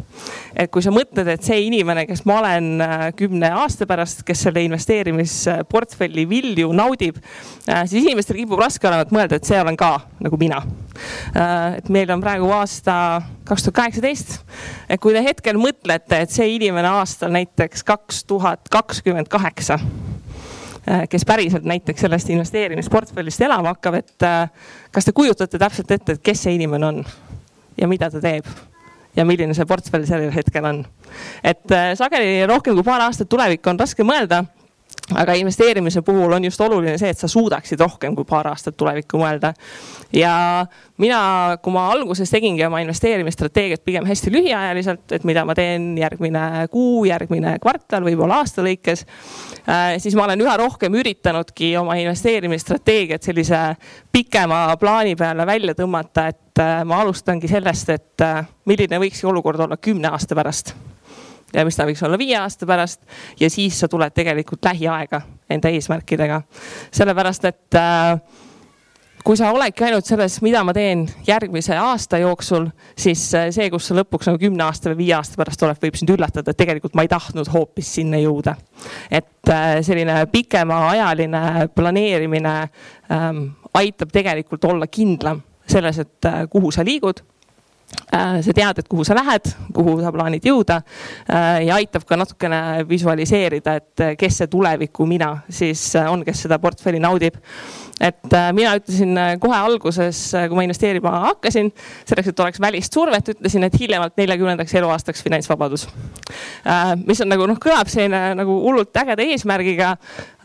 et 0.57 0.71
kui 0.71 0.83
sa 0.85 0.93
mõtled, 0.93 1.29
et 1.33 1.43
see 1.43 1.62
inimene, 1.67 2.05
kes 2.07 2.25
ma 2.29 2.39
olen 2.43 2.69
äh, 2.85 3.07
kümne 3.17 3.49
aasta 3.62 3.87
pärast, 3.89 4.23
kes 4.27 4.45
selle 4.47 4.62
investeerimisportfelli 4.67 6.27
vilju 6.29 6.73
naudib, 6.77 7.19
äh, 7.69 7.85
siis 7.89 8.05
inimestel 8.05 8.37
kipub 8.37 8.61
raske 8.61 8.89
olema, 8.89 9.07
et 9.07 9.15
mõelda, 9.15 9.41
et 9.41 9.49
see 9.49 9.61
olen 9.61 9.79
ka 9.81 9.95
nagu 10.23 10.39
mina. 10.41 10.62
Äh, 11.33 11.81
et 11.81 11.89
meil 11.93 12.12
on 12.12 12.23
praegu 12.23 12.53
aasta 12.53 13.23
kaks 13.49 13.67
tuhat 13.67 13.81
kaheksateist. 13.81 14.39
et 14.89 15.01
kui 15.01 15.17
te 15.17 15.25
hetkel 15.25 15.59
mõtlete, 15.61 16.23
et 16.23 16.31
see 16.31 16.55
inimene 16.57 16.89
aastal 17.01 17.33
näiteks 17.35 17.85
kaks 17.89 18.25
tuhat 18.29 18.69
kakskümmend 18.71 19.33
kaheksa 19.33 19.81
kes 21.11 21.25
päriselt 21.27 21.65
näiteks 21.65 22.01
sellest 22.01 22.31
investeerimisportfellist 22.35 23.41
elama 23.47 23.75
hakkab, 23.75 24.01
et 24.01 24.27
äh, 24.27 24.51
kas 24.91 25.07
te 25.07 25.15
kujutate 25.15 25.59
täpselt 25.59 25.91
ette, 25.91 26.17
et 26.17 26.23
kes 26.25 26.43
see 26.43 26.57
inimene 26.57 26.87
on 26.87 27.05
ja 27.79 27.89
mida 27.89 28.11
ta 28.11 28.21
teeb 28.21 28.49
ja 29.17 29.27
milline 29.29 29.55
see 29.55 29.69
portfell 29.69 30.07
sellel 30.09 30.33
hetkel 30.35 30.67
on. 30.67 30.83
et 31.45 31.71
äh, 31.71 31.93
sageli 31.99 32.47
rohkem 32.47 32.75
kui 32.75 32.87
paar 32.87 33.07
aastat 33.07 33.31
tulevikku 33.31 33.71
on 33.71 33.81
raske 33.81 34.07
mõelda 34.07 34.45
aga 35.11 35.35
investeerimise 35.35 36.03
puhul 36.03 36.33
on 36.33 36.45
just 36.45 36.61
oluline 36.61 36.95
see, 36.99 37.11
et 37.11 37.19
sa 37.19 37.29
suudaksid 37.29 37.81
rohkem 37.81 38.15
kui 38.17 38.27
paar 38.29 38.47
aastat 38.53 38.77
tulevikku 38.79 39.19
mõelda. 39.19 39.53
ja 40.15 40.67
mina, 41.03 41.59
kui 41.62 41.75
ma 41.75 41.88
alguses 41.93 42.31
tegingi 42.31 42.65
oma 42.67 42.81
investeerimisstrateegiat 42.85 43.83
pigem 43.85 44.07
hästi 44.07 44.33
lühiajaliselt, 44.33 45.05
et 45.12 45.27
mida 45.29 45.45
ma 45.49 45.57
teen 45.59 45.97
järgmine 45.99 46.69
kuu, 46.71 47.05
järgmine 47.09 47.57
kvartal, 47.62 48.07
võib-olla 48.07 48.43
aasta 48.43 48.62
lõikes. 48.65 49.05
Äh, 49.67 49.97
siis 50.03 50.15
ma 50.19 50.27
olen 50.29 50.45
üha 50.45 50.55
rohkem 50.61 50.95
üritanudki 51.01 51.75
oma 51.81 51.99
investeerimisstrateegiat 52.03 53.27
sellise 53.27 53.65
pikema 54.12 54.65
plaani 54.81 55.17
peale 55.19 55.47
välja 55.49 55.75
tõmmata, 55.79 56.29
et 56.31 56.62
äh, 56.62 56.81
ma 56.87 57.03
alustangi 57.03 57.51
sellest, 57.51 57.91
et 57.91 58.27
äh, 58.27 58.47
milline 58.71 59.03
võiks 59.03 59.23
see 59.23 59.31
olukord 59.31 59.67
olla 59.67 59.81
kümne 59.81 60.15
aasta 60.15 60.38
pärast 60.38 60.77
ja 61.53 61.65
mis 61.65 61.77
ta 61.77 61.87
võiks 61.88 62.03
olla 62.07 62.19
viie 62.19 62.37
aasta 62.38 62.67
pärast. 62.67 63.03
ja 63.41 63.51
siis 63.51 63.81
sa 63.81 63.88
tuled 63.88 64.15
tegelikult 64.15 64.65
lähiaega 64.65 65.23
enda 65.51 65.69
eesmärkidega. 65.69 66.43
sellepärast, 66.91 67.45
et 67.45 67.75
äh, 67.75 68.21
kui 69.25 69.37
sa 69.38 69.53
oledki 69.55 69.87
ainult 69.87 70.07
selles, 70.07 70.38
mida 70.43 70.62
ma 70.67 70.75
teen 70.77 71.05
järgmise 71.27 71.77
aasta 71.79 72.19
jooksul, 72.23 72.69
siis 72.99 73.23
äh, 73.38 73.49
see, 73.55 73.69
kus 73.71 73.88
sa 73.88 73.97
lõpuks 73.97 74.29
nagu 74.29 74.41
kümne 74.43 74.65
aasta 74.67 74.91
või 74.93 75.05
viie 75.05 75.17
aasta 75.17 75.38
pärast 75.38 75.62
oled, 75.67 75.81
võib 75.83 75.99
sind 75.99 76.12
üllatada, 76.15 76.53
et 76.53 76.59
tegelikult 76.59 76.97
ma 76.99 77.07
ei 77.07 77.11
tahtnud 77.12 77.51
hoopis 77.53 77.95
sinna 77.99 78.21
jõuda. 78.23 78.57
et 79.11 79.51
äh, 79.53 79.79
selline 79.87 80.25
pikemaajaline 80.33 81.69
planeerimine 81.75 82.55
ähm, 83.11 83.45
aitab 83.75 84.12
tegelikult 84.12 84.65
olla 84.65 84.87
kindlam 84.87 85.43
selles, 85.67 85.99
et 85.99 86.29
äh, 86.29 86.45
kuhu 86.51 86.73
sa 86.75 86.85
liigud 86.85 87.23
sa 88.12 88.52
tead, 88.55 88.78
et 88.78 88.88
kuhu 88.88 89.05
sa 89.05 89.16
lähed, 89.16 89.52
kuhu 89.74 89.98
sa 90.02 90.12
plaanid 90.12 90.44
jõuda 90.44 90.78
äh, 90.83 91.62
ja 91.66 91.78
aitab 91.81 92.05
ka 92.09 92.18
natukene 92.20 92.61
visualiseerida, 92.88 93.76
et 93.81 94.05
äh, 94.05 94.14
kes 94.20 94.42
see 94.42 94.50
tuleviku 94.52 95.07
mina 95.09 95.35
siis 95.48 95.85
on, 96.02 96.24
kes 96.26 96.44
seda 96.46 96.59
portfelli 96.62 97.00
naudib 97.02 97.38
et 98.03 98.35
äh, 98.35 98.53
mina 98.53 98.75
ütlesin 98.77 99.17
äh, 99.19 99.33
kohe 99.41 99.57
alguses, 99.57 100.19
äh, 100.35 100.49
kui 100.51 100.59
ma 100.59 100.65
investeerima 100.67 101.12
hakkasin, 101.29 101.71
selleks, 102.09 102.33
et 102.33 102.41
oleks 102.43 102.61
välist 102.61 102.95
survet, 102.97 103.29
ütlesin, 103.37 103.62
et 103.67 103.77
hiljemalt 103.79 104.17
neljakümnendaks 104.19 104.75
eluaastaks 104.81 105.23
finantsvabadus. 105.23 105.87
mis 107.07 107.21
on 107.21 107.29
nagu 107.31 107.47
noh, 107.47 107.59
kõlab 107.62 107.91
selline 107.93 108.35
nagu 108.38 108.57
hullult 108.65 108.97
ägeda 108.97 109.23
eesmärgiga. 109.23 109.93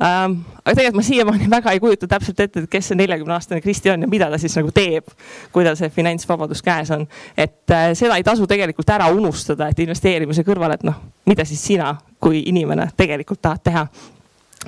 Ähm, 0.03 0.39
aga 0.63 0.75
tegelikult 0.75 0.99
ma 0.99 1.05
siiamaani 1.07 1.49
väga 1.49 1.73
ei 1.73 1.79
kujuta 1.81 2.09
täpselt 2.11 2.39
ette, 2.43 2.63
et 2.65 2.69
kes 2.69 2.91
see 2.91 2.97
neljakümne 2.99 3.33
aastane 3.33 3.61
Kristi 3.61 3.89
on 3.89 4.05
ja 4.05 4.09
mida 4.11 4.27
ta 4.29 4.37
siis 4.41 4.57
nagu 4.59 4.71
teeb, 4.75 5.07
kui 5.51 5.65
tal 5.65 5.77
see 5.79 5.89
finantsvabadus 5.93 6.61
käes 6.65 6.91
on. 6.93 7.07
et 7.37 7.73
seda 7.97 8.17
ei 8.17 8.25
tasu 8.27 8.45
tegelikult 8.47 8.89
ära 8.93 9.07
unustada, 9.13 9.69
et 9.71 9.79
investeerimise 9.79 10.45
kõrval, 10.45 10.75
et 10.77 10.85
noh, 10.85 10.99
mida 11.25 11.45
siis 11.45 11.63
sina 11.71 11.95
kui 12.21 12.43
inimene 12.51 12.89
tegelikult 12.97 13.41
tahad 13.41 13.63
teha. 13.63 13.87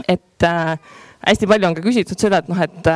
et 0.07 0.47
äh, 0.47 0.79
hästi 1.27 1.47
palju 1.49 1.67
on 1.67 1.75
ka 1.77 1.83
küsitud 1.83 2.21
seda, 2.21 2.41
et 2.43 2.51
noh, 2.51 2.59
et, 2.63 2.91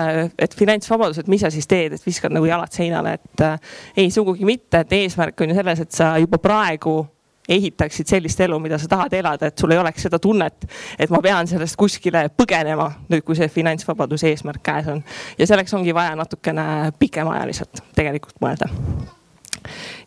et 0.45 0.55
finantsvabadus, 0.57 1.19
et 1.21 1.31
mis 1.31 1.41
sa 1.43 1.51
siis 1.53 1.67
teed, 1.69 1.95
et 1.97 2.05
viskad 2.05 2.33
nagu 2.33 2.47
jalad 2.47 2.71
seinale, 2.73 3.17
et 3.19 3.43
äh, 3.43 3.73
ei, 3.97 4.12
sugugi 4.13 4.47
mitte, 4.47 4.83
et 4.83 4.95
eesmärk 5.01 5.43
on 5.43 5.51
ju 5.51 5.57
selles, 5.59 5.83
et 5.83 5.91
sa 5.95 6.13
juba 6.21 6.39
praegu 6.41 7.01
ehitaksid 7.49 8.07
sellist 8.07 8.39
elu, 8.39 8.57
mida 8.63 8.77
sa 8.79 8.88
tahad 8.88 9.13
elada, 9.17 9.49
et 9.49 9.59
sul 9.59 9.73
ei 9.75 9.79
oleks 9.81 10.05
seda 10.05 10.19
tunnet, 10.23 10.63
et 10.99 11.12
ma 11.12 11.19
pean 11.23 11.49
sellest 11.49 11.75
kuskile 11.79 12.29
põgenema, 12.39 12.88
nüüd 13.12 13.25
kui 13.27 13.36
see 13.36 13.49
finantsvabaduse 13.51 14.29
eesmärk 14.31 14.63
käes 14.63 14.88
on. 14.93 15.03
ja 15.38 15.47
selleks 15.49 15.75
ongi 15.75 15.95
vaja 15.95 16.15
natukene 16.15 16.93
pikemaajaliselt 16.99 17.83
tegelikult 17.97 18.39
mõelda. 18.43 18.69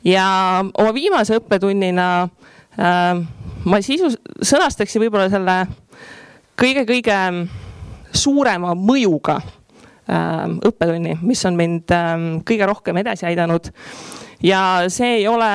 ja 0.04 0.26
oma 0.64 0.94
viimase 0.96 1.36
õppetunnina 1.36 2.08
äh, 2.24 3.20
ma 3.66 3.82
sisu 3.84 4.08
sõnastaksin 4.40 5.04
võib-olla 5.04 5.28
selle 5.32 5.60
kõige-kõige 6.56 7.20
suurema 8.16 8.74
mõjuga 8.78 9.38
ähm, 10.10 10.58
õppetunni, 10.66 11.18
mis 11.22 11.44
on 11.48 11.58
mind 11.58 11.92
ähm, 11.94 12.28
kõige 12.46 12.68
rohkem 12.68 13.02
edasi 13.02 13.26
aidanud 13.28 13.70
ja 14.42 14.60
see 14.92 15.20
ei 15.20 15.28
ole 15.28 15.48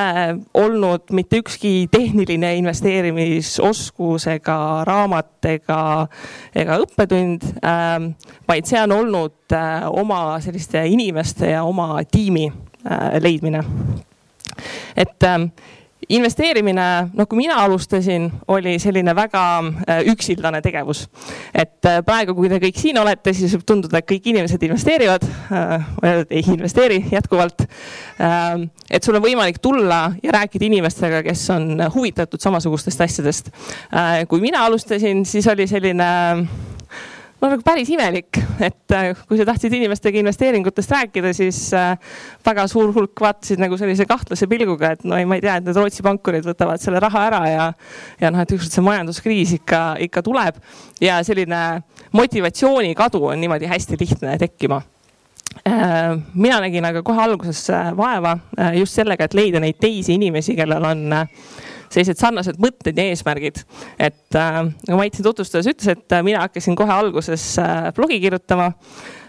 olnud 0.53 1.11
mitte 1.13 1.41
ükski 1.41 1.87
tehniline 1.91 2.55
investeerimisoskus 2.55 4.27
ega 4.31 4.57
raamat 4.87 5.49
ega, 5.53 5.81
ega 6.55 6.79
õppetund 6.81 7.45
ähm,, 7.61 8.13
vaid 8.49 8.69
see 8.69 8.81
on 8.81 8.95
olnud 8.95 9.55
äh, 9.57 9.85
oma 9.89 10.39
selliste 10.41 10.83
inimeste 10.87 11.53
ja 11.53 11.63
oma 11.63 12.01
tiimi 12.11 12.47
äh, 12.49 13.19
leidmine. 13.21 13.63
et 14.95 15.29
investeerimine, 16.09 16.85
noh, 17.13 17.27
kui 17.29 17.37
mina 17.37 17.59
alustasin, 17.63 18.27
oli 18.51 18.77
selline 18.81 19.13
väga 19.15 19.43
äh, 19.61 20.01
üksildane 20.11 20.61
tegevus. 20.61 21.07
et 21.53 21.85
äh, 21.85 22.01
praegu, 22.05 22.35
kui 22.35 22.49
te 22.49 22.59
kõik 22.63 22.79
siin 22.79 22.97
olete, 22.97 23.33
siis 23.33 23.53
võib 23.55 23.65
tunduda, 23.67 24.01
et 24.01 24.09
kõik 24.09 24.31
inimesed 24.33 24.63
investeerivad. 24.63 25.27
ei 26.29 26.43
investeeri 26.47 27.05
jätkuvalt. 27.11 27.65
et 28.89 29.03
sul 29.03 29.15
on 29.15 29.23
võimalik 29.23 29.59
tulla 29.61 30.11
ja 30.23 30.31
rääkida 30.31 30.65
inimestega, 30.65 31.23
kes 31.23 31.49
on 31.49 31.83
huvitatud 31.93 32.41
samasugustest 32.41 33.01
asjadest. 33.01 33.51
kui 34.27 34.41
mina 34.41 34.65
alustasin, 34.65 35.25
siis 35.25 35.47
oli 35.47 35.67
selline 35.67 36.11
no 37.41 37.49
nagu 37.49 37.63
päris 37.65 37.89
imelik, 37.89 38.37
et 38.61 38.93
äh, 38.95 39.11
kui 39.27 39.39
sa 39.39 39.45
tahtsid 39.49 39.73
inimestega 39.73 40.21
investeeringutest 40.21 40.93
rääkida, 40.93 41.33
siis 41.33 41.59
äh, 41.77 41.95
väga 42.45 42.67
suur 42.69 42.93
hulk 42.95 43.23
vaatasid 43.23 43.61
nagu 43.61 43.77
sellise 43.79 44.05
kahtlase 44.09 44.47
pilguga, 44.51 44.93
et 44.95 45.05
no 45.07 45.17
ei, 45.17 45.25
ma 45.29 45.39
ei 45.39 45.43
tea, 45.45 45.57
et 45.57 45.65
need 45.65 45.79
Rootsi 45.79 46.05
pankurid 46.05 46.45
võtavad 46.45 46.81
selle 46.83 47.01
raha 47.01 47.25
ära 47.31 47.41
ja, 47.49 47.67
ja 48.21 48.31
noh, 48.33 48.43
et 48.43 48.55
ükskord 48.55 48.77
see 48.77 48.85
majanduskriis 48.85 49.55
ikka, 49.57 49.81
ikka 50.07 50.23
tuleb. 50.25 50.61
Ja 51.01 51.19
selline 51.25 51.81
motivatsiooni 52.13 52.93
kadu 52.97 53.25
on 53.31 53.41
niimoodi 53.41 53.69
hästi 53.71 53.97
lihtne 53.99 54.37
tekkima. 54.41 54.81
Äh, 55.67 56.13
mina 56.33 56.61
nägin 56.63 56.85
aga 56.87 57.01
kohe 57.05 57.25
alguses 57.25 57.65
vaeva 57.97 58.37
just 58.77 58.95
sellega, 58.95 59.25
et 59.25 59.35
leida 59.37 59.59
neid 59.63 59.81
teisi 59.81 60.13
inimesi, 60.19 60.55
kellel 60.59 60.85
on 60.93 61.07
sellised 61.91 62.19
sarnased 62.21 62.59
mõtted 62.61 62.97
ja 62.97 63.07
eesmärgid. 63.11 63.63
et 63.99 64.37
äh, 64.37 64.61
nagu 64.87 64.99
Mait 65.01 65.15
siin 65.15 65.25
tutvustades 65.27 65.69
ütles, 65.71 65.95
et 65.95 66.15
äh, 66.15 66.23
mina 66.25 66.45
hakkasin 66.45 66.77
kohe 66.77 66.93
alguses 66.93 67.55
äh, 67.59 67.89
blogi 67.97 68.19
kirjutama 68.23 68.71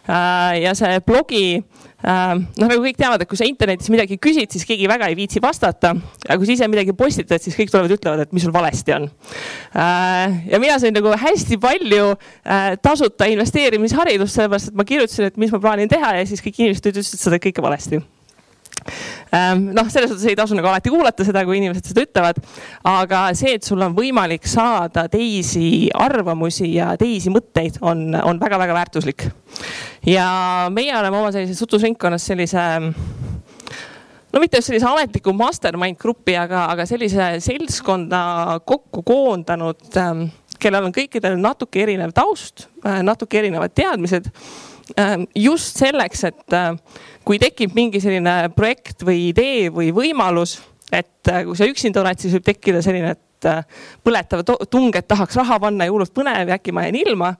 äh,. 0.07 0.63
ja 0.63 0.75
see 0.79 1.01
blogi 1.07 1.45
äh, 1.59 2.35
noh, 2.37 2.69
nagu 2.69 2.79
kõik 2.85 2.99
teavad, 3.01 3.23
et 3.23 3.31
kui 3.31 3.39
sa 3.41 3.49
internetis 3.49 3.91
midagi 3.93 4.19
küsid, 4.23 4.53
siis 4.53 4.67
keegi 4.69 4.89
väga 4.91 5.11
ei 5.11 5.19
viitsi 5.19 5.43
vastata. 5.43 5.95
aga 6.29 6.39
kui 6.39 6.51
sa 6.51 6.57
ise 6.57 6.71
midagi 6.71 6.95
postitad, 6.97 7.43
siis 7.43 7.59
kõik 7.59 7.73
tulevad, 7.73 7.97
ütlevad, 7.99 8.25
et 8.27 8.33
mis 8.37 8.47
sul 8.47 8.55
valesti 8.55 8.97
on 8.99 9.11
äh,. 9.75 10.41
ja 10.55 10.63
mina 10.63 10.79
sain 10.83 10.95
nagu 10.95 11.15
hästi 11.27 11.59
palju 11.63 12.15
äh, 12.15 12.73
tasuta 12.83 13.31
investeerimisharidust, 13.33 14.39
sellepärast 14.39 14.73
et 14.73 14.79
ma 14.79 14.89
kirjutasin, 14.89 15.31
et 15.33 15.39
mis 15.41 15.53
ma 15.55 15.63
plaanin 15.63 15.91
teha 15.91 16.19
ja 16.21 16.27
siis 16.29 16.45
kõik 16.45 16.63
inimesed 16.63 16.93
ütlesid 16.95 17.27
seda 17.27 17.43
kõike 17.43 17.65
valesti 17.65 18.03
noh, 19.73 19.91
selles 19.93 20.11
suhtes 20.13 20.27
ei 20.31 20.39
tasu 20.39 20.57
nagu 20.59 20.71
alati 20.71 20.93
kuulata 20.93 21.27
seda, 21.27 21.45
kui 21.49 21.59
inimesed 21.61 21.93
seda 21.93 22.07
ütlevad. 22.07 22.41
aga 22.89 23.25
see, 23.39 23.57
et 23.59 23.67
sul 23.67 23.83
on 23.85 23.97
võimalik 23.97 24.47
saada 24.51 25.07
teisi 25.13 25.89
arvamusi 25.95 26.75
ja 26.77 26.93
teisi 27.01 27.33
mõtteid, 27.35 27.81
on, 27.81 28.11
on 28.23 28.41
väga-väga 28.43 28.77
väärtuslik. 28.81 29.29
ja 30.07 30.27
meie 30.73 30.95
oleme 30.99 31.23
oma 31.23 31.33
sellises 31.35 31.59
suhtlusringkonnas 31.63 32.27
sellise 32.33 32.67
no 34.33 34.41
mitte 34.41 34.59
just 34.61 34.71
sellise 34.71 34.89
ametliku 34.89 35.35
mastermind 35.37 35.99
grupi, 36.01 36.37
aga, 36.39 36.67
aga 36.73 36.87
sellise 36.89 37.35
seltskonna 37.45 38.23
kokku 38.67 39.05
koondanud, 39.07 39.85
ehm, 40.01 40.27
kellel 40.63 40.89
on 40.89 40.95
kõikidel 40.95 41.39
natuke 41.41 41.83
erinev 41.85 42.15
taust, 42.17 42.69
natuke 42.83 43.41
erinevad 43.43 43.75
teadmised. 43.77 44.31
Ehm, 44.97 45.25
just 45.39 45.79
selleks, 45.81 46.25
et 46.29 46.57
kui 47.25 47.39
tekib 47.41 47.75
mingi 47.77 48.01
selline 48.03 48.51
projekt 48.57 49.05
või 49.07 49.29
idee 49.31 49.71
või 49.73 49.93
võimalus, 49.95 50.59
et 50.93 51.31
äh, 51.33 51.45
kui 51.47 51.57
sa 51.57 51.69
üksinda 51.69 52.03
oled, 52.03 52.21
siis 52.21 52.35
võib 52.37 52.47
tekkida 52.47 52.83
selline, 52.85 53.15
et 53.17 53.49
äh, 53.49 53.63
põletav 54.05 54.45
tung, 54.45 54.93
et 54.97 55.09
tahaks 55.09 55.39
raha 55.41 55.59
panna 55.63 55.89
ja 55.89 55.95
hullult 55.95 56.13
põnev 56.15 56.53
ja 56.53 56.59
äkki 56.59 56.75
ma 56.75 56.85
jään 56.87 57.01
ilma. 57.01 57.33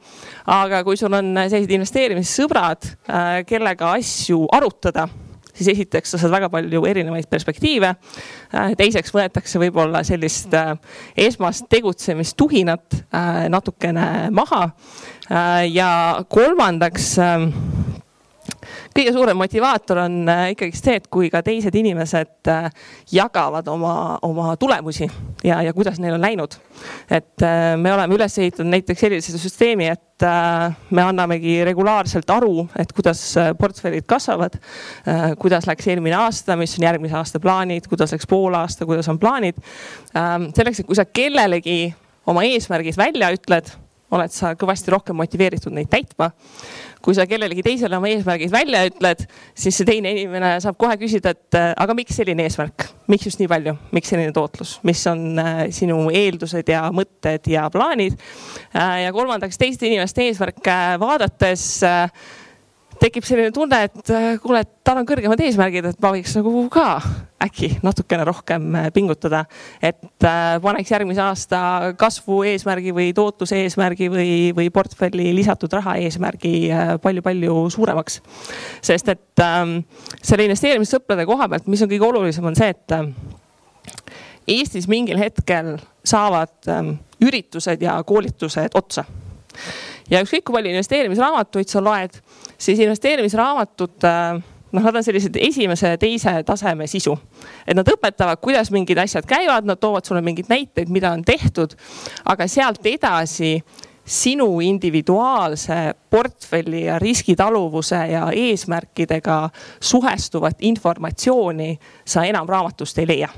aga 0.47 0.83
kui 0.87 0.97
sul 0.97 1.13
on 1.13 1.35
sellised 1.45 1.77
investeerimissõbrad, 1.77 2.89
äh, 3.11 3.35
kellega 3.49 3.93
asju 3.99 4.47
arutada 4.53 5.09
siis 5.53 5.69
esiteks 5.75 6.15
sa 6.15 6.21
saad 6.21 6.33
väga 6.33 6.49
palju 6.53 6.85
erinevaid 6.89 7.29
perspektiive. 7.31 7.95
teiseks 8.77 9.15
võetakse 9.15 9.61
võib-olla 9.63 10.03
sellist 10.05 10.55
esmast 11.17 11.69
tegutsemistuhinat 11.71 13.03
natukene 13.53 14.31
maha. 14.31 14.71
ja 15.73 15.91
kolmandaks 16.29 17.17
kõige 18.95 19.13
suurem 19.15 19.39
motivaator 19.39 20.03
on 20.05 20.19
äh, 20.31 20.45
ikkagi 20.55 20.79
see, 20.79 20.97
et 21.01 21.09
kui 21.13 21.31
ka 21.33 21.43
teised 21.45 21.75
inimesed 21.79 22.51
äh, 22.51 22.69
jagavad 23.13 23.69
oma, 23.73 24.19
oma 24.27 24.55
tulemusi 24.61 25.07
ja, 25.45 25.61
ja 25.65 25.73
kuidas 25.77 26.01
neil 26.03 26.17
on 26.17 26.25
läinud. 26.25 26.57
et 27.11 27.45
äh, 27.47 27.75
me 27.77 27.93
oleme 27.95 28.17
üles 28.17 28.39
ehitanud 28.39 28.73
näiteks 28.73 29.07
sellise 29.07 29.39
süsteemi, 29.39 29.91
et 29.93 30.09
me 30.23 31.03
annamegi 31.03 31.57
regulaarselt 31.67 32.29
aru, 32.31 32.69
et 32.79 32.93
kuidas 32.95 33.19
portfellid 33.59 34.05
kasvavad. 34.07 34.55
kuidas 35.43 35.67
läks 35.67 35.89
eelmine 35.91 36.15
aasta, 36.15 36.55
mis 36.57 36.77
on 36.79 36.87
järgmise 36.87 37.17
aasta 37.19 37.41
plaanid, 37.43 37.89
kuidas 37.91 38.15
läks 38.15 38.29
pool 38.31 38.55
aasta, 38.55 38.87
kuidas 38.87 39.09
on 39.11 39.19
plaanid. 39.19 39.59
selleks, 40.55 40.81
et 40.81 40.87
kui 40.87 40.95
sa 40.95 41.09
kellelegi 41.11 41.81
oma 42.31 42.45
eesmärgid 42.47 43.01
välja 43.01 43.33
ütled 43.35 43.73
oled 44.13 44.33
sa 44.33 44.53
kõvasti 44.59 44.93
rohkem 44.93 45.17
motiveeritud 45.19 45.73
neid 45.75 45.91
täitma. 45.93 46.31
Kui 47.03 47.17
sa 47.17 47.25
kellelegi 47.27 47.65
teisele 47.67 47.97
oma 47.99 48.11
eesmärgid 48.13 48.53
välja 48.53 48.85
ütled, 48.87 49.25
siis 49.59 49.79
see 49.79 49.89
teine 49.89 50.13
inimene 50.15 50.53
saab 50.63 50.77
kohe 50.81 50.95
küsida, 51.01 51.33
et 51.35 51.59
äh, 51.59 51.73
aga 51.83 51.97
miks 51.99 52.15
selline 52.21 52.45
eesmärk, 52.47 52.87
miks 53.11 53.27
just 53.27 53.43
nii 53.43 53.51
palju, 53.51 53.75
miks 53.97 54.13
selline 54.13 54.35
tootlus, 54.37 54.77
mis 54.87 55.03
on 55.11 55.25
äh, 55.43 55.65
sinu 55.75 55.99
eeldused 56.13 56.71
ja 56.71 56.85
mõtted 56.95 57.51
ja 57.51 57.67
plaanid. 57.75 58.21
Äh, 58.77 59.03
ja 59.07 59.17
kolmandaks 59.17 59.59
teiste 59.59 59.89
inimeste 59.89 60.29
eesmärke 60.29 60.79
vaadates 61.03 61.67
tekib 63.03 63.27
selline 63.27 63.51
tunne, 63.51 63.81
et 63.89 64.15
kuule, 64.45 64.63
et 64.63 64.71
tal 64.87 65.01
on 65.01 65.09
kõrgemad 65.09 65.41
eesmärgid, 65.43 65.89
et 65.91 66.03
ma 66.05 66.13
võiks 66.15 66.37
nagu 66.39 66.69
ka 66.71 66.87
äkki 67.43 67.71
natukene 67.83 68.25
rohkem 68.25 68.75
äh, 68.75 68.89
pingutada. 68.95 69.45
et 69.83 70.25
äh, 70.25 70.61
paneks 70.63 70.91
järgmise 70.91 71.23
aasta 71.23 71.61
kasvu 71.99 72.43
eesmärgi 72.53 72.95
või 72.95 73.13
tootluse 73.15 73.63
eesmärgi 73.65 74.11
või, 74.11 74.31
või 74.57 74.71
portfelli 74.71 75.33
lisatud 75.35 75.73
raha 75.73 75.97
eesmärgi 75.97 76.71
palju-palju 77.03 77.71
suuremaks. 77.71 78.21
sest 78.83 79.09
et 79.09 79.45
ähm, 79.45 79.79
selle 80.23 80.49
investeerimissõprade 80.49 81.27
koha 81.27 81.49
pealt, 81.49 81.67
mis 81.67 81.83
on 81.83 81.91
kõige 81.91 82.09
olulisem, 82.09 82.45
on 82.45 82.59
see, 82.59 82.73
et 82.73 82.99
Eestis 84.49 84.89
mingil 84.91 85.21
hetkel 85.23 85.77
saavad 86.05 86.67
ähm, 86.71 86.97
üritused 87.23 87.83
ja 87.83 87.95
koolitused 88.07 88.75
otsa 88.75 89.05
ja 90.11 90.23
ükskõik 90.23 90.47
kui 90.47 90.57
palju 90.57 90.73
investeerimisraamatuid 90.73 91.71
sa 91.71 91.83
loed, 91.85 92.17
siis 92.61 92.81
investeerimisraamatud 92.83 94.07
äh, 94.09 94.43
noh, 94.73 94.83
nad 94.83 94.97
on 94.97 95.05
sellised 95.05 95.37
esimese 95.41 95.97
teise 96.01 96.35
taseme 96.47 96.87
sisu. 96.87 97.17
et 97.67 97.77
nad 97.77 97.89
õpetavad, 97.89 98.41
kuidas 98.41 98.71
mingid 98.71 98.99
asjad 98.99 99.27
käivad, 99.29 99.67
nad 99.69 99.81
toovad 99.81 100.05
sulle 100.05 100.23
mingeid 100.23 100.49
näiteid, 100.49 100.89
mida 100.89 101.13
on 101.13 101.25
tehtud. 101.25 101.75
aga 102.25 102.47
sealt 102.49 102.87
edasi 102.87 103.63
sinu 104.05 104.61
individuaalse 104.61 105.95
portfelli 106.11 106.85
ja 106.85 106.99
riskitaluvuse 106.99 107.97
ja 108.11 108.27
eesmärkidega 108.35 109.51
suhestuvat 109.81 110.57
informatsiooni 110.61 111.79
sa 112.05 112.25
enam 112.25 112.49
raamatust 112.49 112.99
ei 112.99 113.07
leia. 113.07 113.29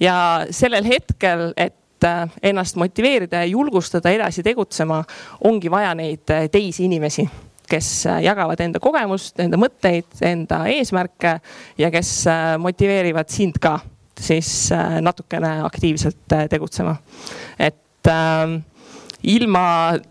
ja 0.00 0.46
sellel 0.50 0.84
hetkel, 0.84 1.52
et 1.56 1.82
Äh, 2.04 2.28
ennast 2.42 2.76
motiveerida 2.76 3.36
ja 3.36 3.44
julgustada 3.44 4.10
edasi 4.10 4.42
tegutsema, 4.42 5.04
ongi 5.44 5.70
vaja 5.70 5.94
neid 5.94 6.30
äh, 6.34 6.48
teisi 6.50 6.84
inimesi 6.88 7.28
kes 7.70 8.06
äh, 8.10 8.22
jagavad 8.26 8.60
enda 8.64 8.80
kogemust, 8.82 9.38
enda 9.42 9.60
mõtteid, 9.60 10.08
enda 10.26 10.64
eesmärke 10.72 11.38
ja 11.78 11.92
kes 11.94 12.12
motiveerivad 12.62 13.30
sind 13.32 13.60
ka 13.62 13.78
siis 14.22 14.70
natukene 15.02 15.62
aktiivselt 15.66 16.36
tegutsema. 16.50 16.96
et 17.58 18.10
äh, 18.10 18.58
ilma 19.22 19.64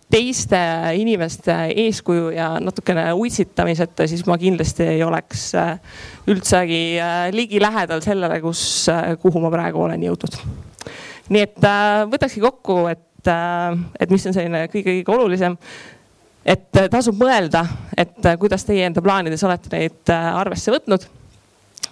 teiste 0.10 0.60
inimeste 0.96 1.54
eeskuju 1.76 2.30
ja 2.32 2.54
natukene 2.64 3.12
uitsitamiseta, 3.14 4.08
siis 4.08 4.26
ma 4.26 4.38
kindlasti 4.40 4.88
ei 4.96 5.04
oleks 5.04 5.52
üldsegi 6.28 6.84
ligilähedal 7.36 8.02
sellele, 8.02 8.40
kus, 8.42 8.88
kuhu 9.22 9.44
ma 9.44 9.52
praegu 9.52 9.84
olen 9.84 10.04
jõudnud 10.08 10.40
nii 11.32 11.46
et 11.48 11.66
äh, 11.68 12.04
võtakski 12.12 12.44
kokku, 12.44 12.84
et, 12.92 13.24
äh, 13.30 13.80
et 14.00 14.12
mis 14.14 14.26
on 14.28 14.36
selline 14.36 14.66
kõige-kõige 14.72 15.16
olulisem. 15.16 15.58
Et 16.46 16.78
äh, 16.78 16.90
tasub 16.92 17.18
mõelda, 17.22 17.66
et 17.98 18.32
kuidas 18.40 18.66
teie 18.66 18.86
enda 18.88 19.02
plaanides 19.02 19.44
olete 19.44 19.74
neid 19.76 20.14
arvesse 20.14 20.74
võtnud. 20.74 21.08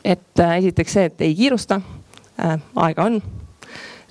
et 0.04 0.40
esiteks 0.40 0.94
see, 0.94 1.10
et 1.10 1.22
ei 1.22 1.36
kiirusta, 1.36 1.82
aega 2.80 3.04
on 3.04 3.20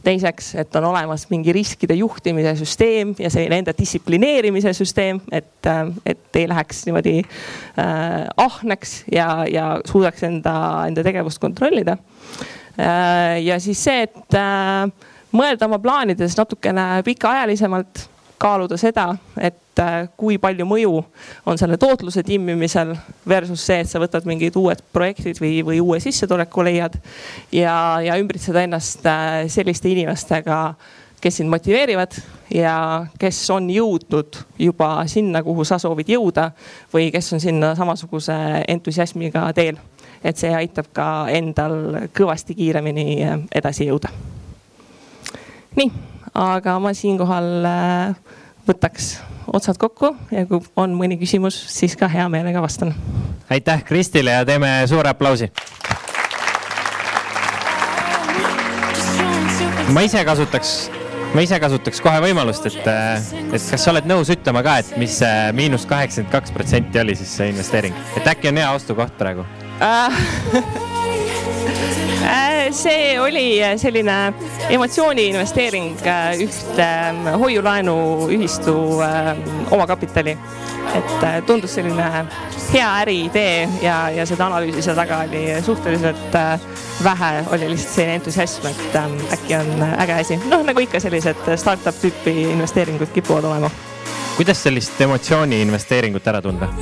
teiseks, 0.04 0.52
et 0.54 0.76
on 0.76 0.88
olemas 0.90 1.26
mingi 1.30 1.52
riskide 1.52 1.96
juhtimise 1.98 2.54
süsteem 2.58 3.14
ja 3.18 3.30
selline 3.30 3.62
enda 3.62 3.74
distsiplineerimise 3.78 4.72
süsteem, 4.76 5.20
et, 5.32 5.68
et 6.06 6.38
ei 6.40 6.48
läheks 6.48 6.84
niimoodi 6.86 7.16
äh, 7.20 8.26
ahneks 8.36 9.02
ja, 9.12 9.28
ja 9.50 9.68
suudaks 9.88 10.24
enda, 10.28 10.54
enda 10.88 11.04
tegevust 11.06 11.42
kontrollida 11.42 11.98
äh,. 12.78 13.42
ja 13.44 13.58
siis 13.60 13.82
see, 13.84 14.06
et 14.06 14.38
äh, 14.38 14.86
mõelda 15.34 15.68
oma 15.68 15.80
plaanides 15.82 16.38
natukene 16.38 17.02
pikaajalisemalt. 17.06 18.08
kaaluda 18.38 18.76
seda, 18.78 19.16
et 19.42 19.56
äh, 19.82 20.08
kui 20.18 20.38
palju 20.40 20.66
mõju 20.68 21.00
on 21.48 21.58
selle 21.60 21.78
tootluse 21.80 22.22
timmimisel 22.26 22.94
versus 23.28 23.64
see, 23.66 23.82
et 23.82 23.90
sa 23.90 24.00
võtad 24.02 24.26
mingid 24.28 24.56
uued 24.58 24.80
projektid 24.94 25.40
või, 25.42 25.58
või 25.66 25.80
uue 25.84 26.00
sissetuleku 26.02 26.64
leiad. 26.66 26.98
ja, 27.52 27.74
ja 28.04 28.16
ümbritseda 28.20 28.64
ennast 28.66 29.06
äh, 29.06 29.46
selliste 29.52 29.90
inimestega, 29.90 30.74
kes 31.20 31.40
sind 31.40 31.50
motiveerivad 31.50 32.14
ja 32.54 33.06
kes 33.18 33.40
on 33.50 33.70
jõudnud 33.70 34.38
juba 34.58 34.90
sinna, 35.10 35.42
kuhu 35.42 35.64
sa 35.66 35.80
soovid 35.82 36.10
jõuda 36.14 36.50
või 36.94 37.10
kes 37.14 37.32
on 37.34 37.42
sinna 37.42 37.74
samasuguse 37.78 38.36
entusiasmiga 38.68 39.48
teel. 39.54 39.78
et 40.24 40.36
see 40.36 40.50
aitab 40.50 40.88
ka 40.92 41.28
endal 41.30 42.08
kõvasti 42.14 42.54
kiiremini 42.58 43.24
äh, 43.24 43.40
edasi 43.54 43.86
jõuda. 43.90 44.12
nii 45.76 45.90
aga 46.38 46.78
ma 46.78 46.94
siinkohal 46.94 47.66
võtaks 48.68 49.16
otsad 49.52 49.78
kokku 49.80 50.12
ja 50.34 50.44
kui 50.46 50.60
on 50.76 50.94
mõni 50.98 51.18
küsimus, 51.20 51.56
siis 51.72 51.96
ka 51.96 52.08
hea 52.08 52.28
meelega 52.28 52.62
vastan. 52.62 52.94
aitäh 53.50 53.84
Kristile 53.84 54.30
ja 54.30 54.44
teeme 54.44 54.82
suure 54.86 55.08
aplausi. 55.08 55.50
ma 59.92 60.00
ise 60.04 60.24
kasutaks, 60.24 60.90
ma 61.34 61.40
ise 61.40 61.60
kasutaks 61.60 62.00
kohe 62.04 62.20
võimalust, 62.20 62.66
et, 62.68 62.82
et 62.84 63.48
kas 63.52 63.70
sa 63.84 63.94
oled 63.94 64.08
nõus 64.08 64.28
ütlema 64.34 64.62
ka, 64.62 64.78
et 64.82 64.92
mis 65.00 65.20
see 65.22 65.52
miinus 65.56 65.86
kaheksakümmend 65.88 66.32
kaks 66.32 66.52
protsenti 66.52 67.00
oli 67.00 67.16
siis 67.16 67.32
see 67.40 67.48
investeering, 67.54 67.96
et 68.20 68.28
äkki 68.28 68.52
on 68.52 68.60
hea 68.60 68.74
ostukoht 68.76 69.16
praegu 69.18 69.46
Äh, 69.80 70.12
see 72.72 73.20
oli 73.20 73.62
äh, 73.62 73.76
selline 73.76 74.32
emotsiooni 74.70 75.26
investeering 75.26 75.96
äh, 76.06 76.36
ühte 76.44 76.82
ähm, 76.82 77.26
hoiu-laenuühistu 77.40 78.74
omakapitali. 79.70 80.38
et 80.94 81.44
tundus 81.46 81.74
selline 81.74 82.04
hea 82.72 82.86
äriidee 83.00 83.68
ja, 83.82 84.10
ja 84.10 84.24
seda 84.26 84.46
analüüsi 84.46 84.82
seal 84.82 84.96
taga 84.96 85.18
oli 85.26 85.42
suhteliselt 85.62 86.38
vähe, 87.04 87.44
oli 87.52 87.70
lihtsalt 87.70 87.94
selline 87.94 88.14
entusiasm, 88.14 88.66
et 88.66 88.96
ähm, 88.96 89.18
äkki 89.32 89.56
on 89.56 89.84
äge 90.00 90.16
asi. 90.16 90.40
noh, 90.48 90.64
nagu 90.64 90.80
ikka 90.80 91.00
sellised 91.00 91.44
startup 91.56 92.00
tüüpi 92.00 92.38
investeeringud 92.54 93.12
kipuvad 93.14 93.44
olema. 93.44 93.70
kuidas 94.36 94.62
sellist 94.62 95.00
emotsiooni 95.00 95.60
investeeringut 95.62 96.26
ära 96.32 96.42
tunda? 96.42 96.72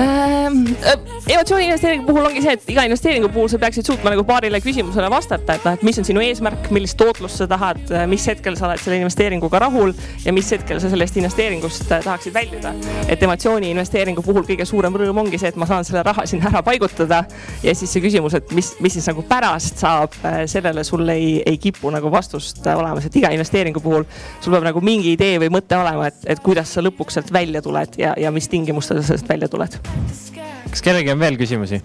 Ähm, 0.00 0.76
äh, 0.84 0.96
emotsiooni 1.28 1.64
investeeringu 1.64 2.06
puhul 2.06 2.24
ongi 2.24 2.40
see, 2.40 2.52
et 2.56 2.70
iga 2.72 2.84
investeeringu 2.86 3.28
puhul 3.32 3.50
sa 3.52 3.58
peaksid 3.60 3.84
suutma 3.84 4.10
nagu 4.14 4.22
paarile 4.24 4.56
küsimusele 4.64 5.10
vastata, 5.12 5.58
et 5.58 5.66
noh, 5.66 5.74
et 5.76 5.82
mis 5.84 5.98
on 6.00 6.06
sinu 6.08 6.22
eesmärk, 6.24 6.70
millist 6.72 6.96
tootlust 7.00 7.42
sa 7.42 7.46
tahad, 7.50 7.82
äh, 7.92 8.06
mis 8.08 8.24
hetkel 8.30 8.56
sa 8.56 8.70
oled 8.70 8.80
selle 8.80 9.02
investeeringuga 9.02 9.60
rahul 9.60 9.92
ja 10.24 10.32
mis 10.32 10.48
hetkel 10.54 10.80
sa 10.80 10.88
sellest 10.92 11.18
investeeringust 11.20 11.92
äh, 11.92 12.00
tahaksid 12.06 12.32
väljuda. 12.34 12.72
et 13.08 13.22
emotsiooni 13.22 13.70
investeeringu 13.74 14.24
puhul 14.24 14.46
kõige 14.48 14.64
suurem 14.68 14.96
rõõm 14.96 15.20
ongi 15.24 15.40
see, 15.42 15.52
et 15.52 15.60
ma 15.60 15.68
saan 15.68 15.84
selle 15.84 16.02
raha 16.08 16.24
sinna 16.30 16.48
ära 16.48 16.64
paigutada 16.64 17.22
ja 17.62 17.76
siis 17.76 17.92
see 17.92 18.00
küsimus, 18.04 18.38
et 18.40 18.56
mis, 18.56 18.72
mis 18.80 18.96
siis 18.96 19.10
nagu 19.12 19.26
pärast 19.28 19.84
saab, 19.84 20.16
sellele 20.48 20.84
sul 20.88 21.04
ei, 21.12 21.42
ei 21.46 21.60
kipu 21.60 21.92
nagu 21.92 22.10
vastust 22.12 22.64
olemas, 22.64 23.06
et 23.06 23.20
iga 23.20 23.34
investeeringu 23.36 23.84
puhul 23.84 24.08
sul 24.40 24.56
peab 24.56 24.70
nagu 24.70 24.80
mingi 24.80 25.12
idee 25.18 25.36
või 25.44 25.52
mõte 25.52 25.76
olema, 25.76 26.08
et, 26.08 26.24
et 26.32 26.40
kuidas 26.40 26.72
sa 26.72 26.84
lõpuks 26.84 27.20
sealt 27.20 27.32
välja 27.32 27.60
tuled 27.62 28.00
ja, 28.00 28.16
ja 28.16 28.32
mis 28.32 28.48
tingimustel 28.48 29.02
sa 29.02 29.12
sellest 29.12 29.28
välja 29.28 29.52
tuled 29.52 29.81
kas 30.70 30.82
kellelgi 30.82 31.12
on 31.12 31.20
veel 31.20 31.36
küsimusi? 31.40 31.82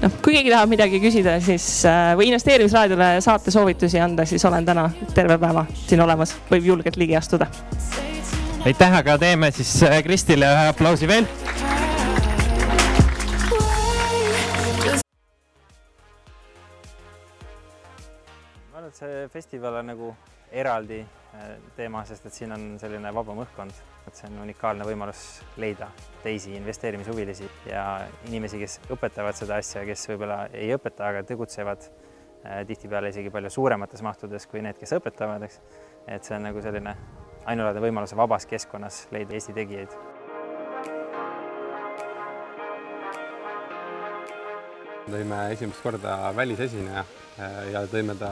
noh, 0.00 0.12
kui 0.24 0.34
keegi 0.36 0.52
tahab 0.52 0.70
midagi 0.72 1.00
küsida, 1.02 1.36
siis 1.44 1.66
äh, 1.88 2.12
või 2.18 2.30
investeerimisraadiole 2.30 3.10
saate 3.24 3.52
soovitusi 3.52 4.00
anda, 4.00 4.24
siis 4.28 4.44
olen 4.48 4.66
täna 4.66 4.88
terve 5.16 5.36
päeva 5.40 5.66
siin 5.84 6.00
olemas, 6.04 6.34
võib 6.50 6.70
julgelt 6.72 6.96
ligi 7.00 7.16
astuda. 7.18 7.50
aitäh, 8.64 8.96
aga 9.02 9.18
teeme 9.18 9.50
siis 9.56 9.74
äh, 9.84 10.00
Kristile 10.04 10.48
ühe 10.48 10.66
aplausi 10.72 11.08
veel. 11.08 11.28
ma 18.70 18.78
arvan, 18.78 18.88
et 18.88 18.96
see 18.96 19.24
festival 19.32 19.80
on 19.82 19.90
nagu 19.92 20.14
eraldi 20.50 21.04
teema, 21.76 22.02
sest 22.08 22.26
et 22.26 22.34
siin 22.34 22.52
on 22.54 22.64
selline 22.80 23.12
vabam 23.14 23.38
õhkkond, 23.44 23.76
et 24.08 24.18
see 24.18 24.28
on 24.30 24.40
unikaalne 24.44 24.86
võimalus 24.86 25.22
leida 25.62 25.90
teisi 26.24 26.56
investeerimishuvilisi 26.58 27.48
ja 27.70 27.84
inimesi, 28.28 28.58
kes 28.62 28.78
õpetavad 28.90 29.38
seda 29.38 29.60
asja, 29.62 29.84
kes 29.86 30.08
võib-olla 30.10 30.42
ei 30.56 30.72
õpeta, 30.74 31.06
aga 31.10 31.22
tegutsevad 31.28 31.86
äh, 31.86 32.62
tihtipeale 32.68 33.12
isegi 33.14 33.30
palju 33.30 33.52
suuremates 33.54 34.02
mahtudes 34.02 34.48
kui 34.50 34.62
need, 34.64 34.78
kes 34.80 34.96
õpetavad, 34.98 35.46
eks. 35.46 35.60
et 36.08 36.26
see 36.26 36.36
on 36.36 36.48
nagu 36.48 36.62
selline 36.64 36.96
ainulaadne 37.50 37.84
võimalus 37.86 38.16
vabas 38.18 38.48
keskkonnas 38.50 39.06
leida 39.14 39.38
Eesti 39.38 39.56
tegijaid. 39.56 40.00
tõime 45.10 45.38
esimest 45.50 45.82
korda 45.82 46.12
välisesineja 46.36 47.00
äh, 47.02 47.56
ja 47.72 47.80
tõime 47.90 48.14
ta 48.18 48.30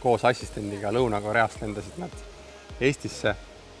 koos 0.00 0.24
assistendiga 0.24 0.92
Lõuna-Koreast 0.94 1.62
lendasid 1.62 1.98
nad 2.00 2.14
Eestisse 2.80 3.34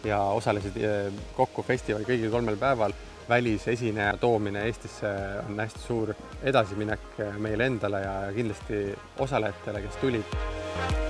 ja 0.04 0.20
osalesid 0.36 0.76
eh, 0.80 1.12
kokku 1.36 1.64
festivali 1.66 2.08
kõigil 2.08 2.32
kolmel 2.32 2.56
päeval. 2.60 2.92
välisesineja 3.30 4.16
toomine 4.16 4.64
Eestisse 4.66 5.06
on 5.48 5.60
hästi 5.60 5.78
suur 5.78 6.14
edasiminek 6.42 7.20
meile 7.38 7.66
endale 7.66 8.00
ja 8.00 8.16
kindlasti 8.34 8.82
osalejatele, 9.18 9.82
kes 9.82 10.02
tulid. 10.02 11.09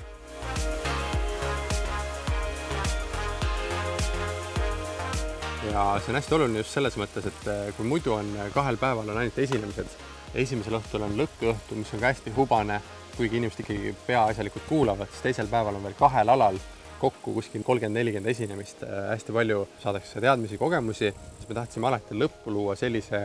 ja 5.71 5.99
see 5.99 6.11
on 6.11 6.17
hästi 6.19 6.35
oluline 6.35 6.61
just 6.61 6.75
selles 6.75 6.97
mõttes, 6.99 7.27
et 7.29 7.47
eh, 7.51 7.69
kui 7.77 7.87
muidu 7.87 8.15
on 8.15 8.27
eh, 8.35 8.49
kahel 8.55 8.79
päeval 8.81 9.11
on 9.11 9.19
ainult 9.21 9.37
esinemised, 9.39 9.95
esimesel 10.43 10.77
õhtul 10.79 11.05
on 11.07 11.15
lõkkõhtu, 11.19 11.77
mis 11.79 11.93
on 11.95 12.01
ka 12.01 12.11
hästi 12.11 12.33
hubane, 12.35 12.81
kuigi 13.15 13.39
inimesed 13.39 13.63
ikkagi 13.63 13.95
peaasjalikult 14.07 14.67
kuulavad, 14.69 15.11
siis 15.11 15.25
teisel 15.29 15.49
päeval 15.51 15.79
on 15.79 15.87
veel 15.87 15.97
kahel 15.99 16.33
alal 16.33 16.59
kokku 17.01 17.33
kuskil 17.33 17.63
kolmkümmend, 17.65 17.97
nelikümmend 17.97 18.33
esinemist, 18.33 18.83
eh, 18.83 19.01
hästi 19.13 19.35
palju 19.37 19.63
saadakse 19.83 20.23
teadmisi, 20.23 20.59
kogemusi, 20.61 21.11
siis 21.39 21.49
me 21.49 21.59
tahtsime 21.61 21.91
alati 21.91 22.19
lõppu 22.19 22.53
luua 22.53 22.75
sellise 22.79 23.21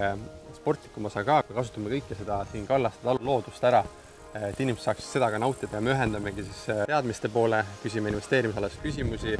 sportlikuma 0.57 1.11
osa 1.11 1.25
ka, 1.27 1.43
kasutame 1.51 1.93
kõike 1.97 2.19
seda 2.19 2.45
siin 2.53 2.67
kallastada 2.69 3.19
loodust 3.21 3.65
ära 3.67 3.83
et 4.49 4.61
inimesed 4.61 4.85
saaksid 4.85 5.09
seda 5.17 5.31
ka 5.33 5.41
nautida 5.41 5.79
ja 5.79 5.85
me 5.85 5.93
ühendamegi 5.95 6.45
siis 6.47 6.63
teadmiste 6.89 7.31
poole, 7.33 7.63
küsime 7.83 8.13
investeerimisalasi 8.13 8.83
küsimusi, 8.83 9.37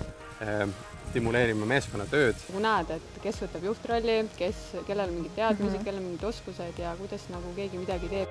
stimuleerima 1.11 1.69
meeskonnatööd. 1.69 2.37
nagu 2.49 2.63
näed, 2.65 2.93
et 2.99 3.21
kes 3.25 3.41
võtab 3.45 3.67
juhtrolli, 3.71 4.19
kes, 4.39 4.63
kellel 4.89 5.09
on 5.09 5.19
mingid 5.21 5.35
teadmised 5.39 5.73
mm, 5.73 5.79
-hmm. 5.79 5.85
kellel 5.85 6.03
on 6.03 6.09
mingid 6.11 6.25
oskused 6.33 6.79
ja 6.83 6.97
kuidas 6.99 7.29
nagu 7.33 7.55
keegi 7.57 7.79
midagi 7.79 8.09
teeb. 8.09 8.29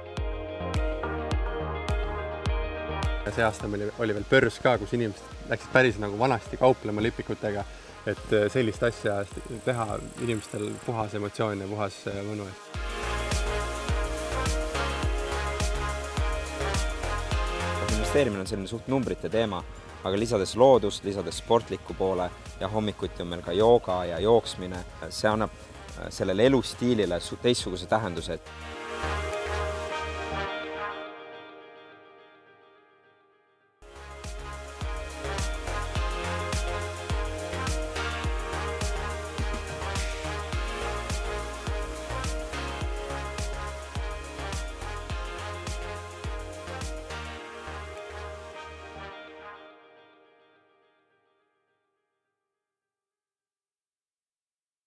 see 3.35 3.43
aasta 3.43 3.67
meil 3.67 3.89
oli 3.99 4.13
veel 4.15 4.27
börs 4.29 4.59
ka, 4.63 4.77
kus 4.77 4.93
inimesed 4.95 5.49
läksid 5.49 5.71
päris 5.73 5.97
nagu 5.99 6.19
vanasti 6.19 6.57
kauplema 6.57 7.03
lipikutega, 7.03 7.65
et 8.05 8.33
äh, 8.33 8.47
sellist 8.53 8.83
asja 8.83 9.25
teha 9.65 9.99
inimestel 10.21 10.69
puhas 10.85 11.13
emotsioon 11.19 11.65
ja 11.65 11.67
puhas 11.67 12.03
äh, 12.07 12.21
mõnu. 12.29 12.47
Investeerimine 18.15 18.41
on 18.41 18.47
selline 18.47 18.67
suht 18.71 18.85
numbrite 18.87 19.27
teema 19.29 19.57
aga 20.07 20.15
lisades 20.15 20.53
loodust, 20.55 21.03
lisades 21.03 21.41
sportliku 21.41 21.93
poole 21.97 22.29
ja 22.61 22.69
hommikuti 22.71 23.21
on 23.21 23.27
meil 23.27 23.41
ka 23.43 23.51
jooga 23.51 24.05
ja 24.05 24.19
jooksmine, 24.23 24.77
see 25.09 25.27
annab 25.27 25.51
äh, 25.51 26.07
sellele 26.09 26.45
elustiilile 26.47 27.19
teistsuguse 27.41 27.89
tähenduse, 27.91 28.39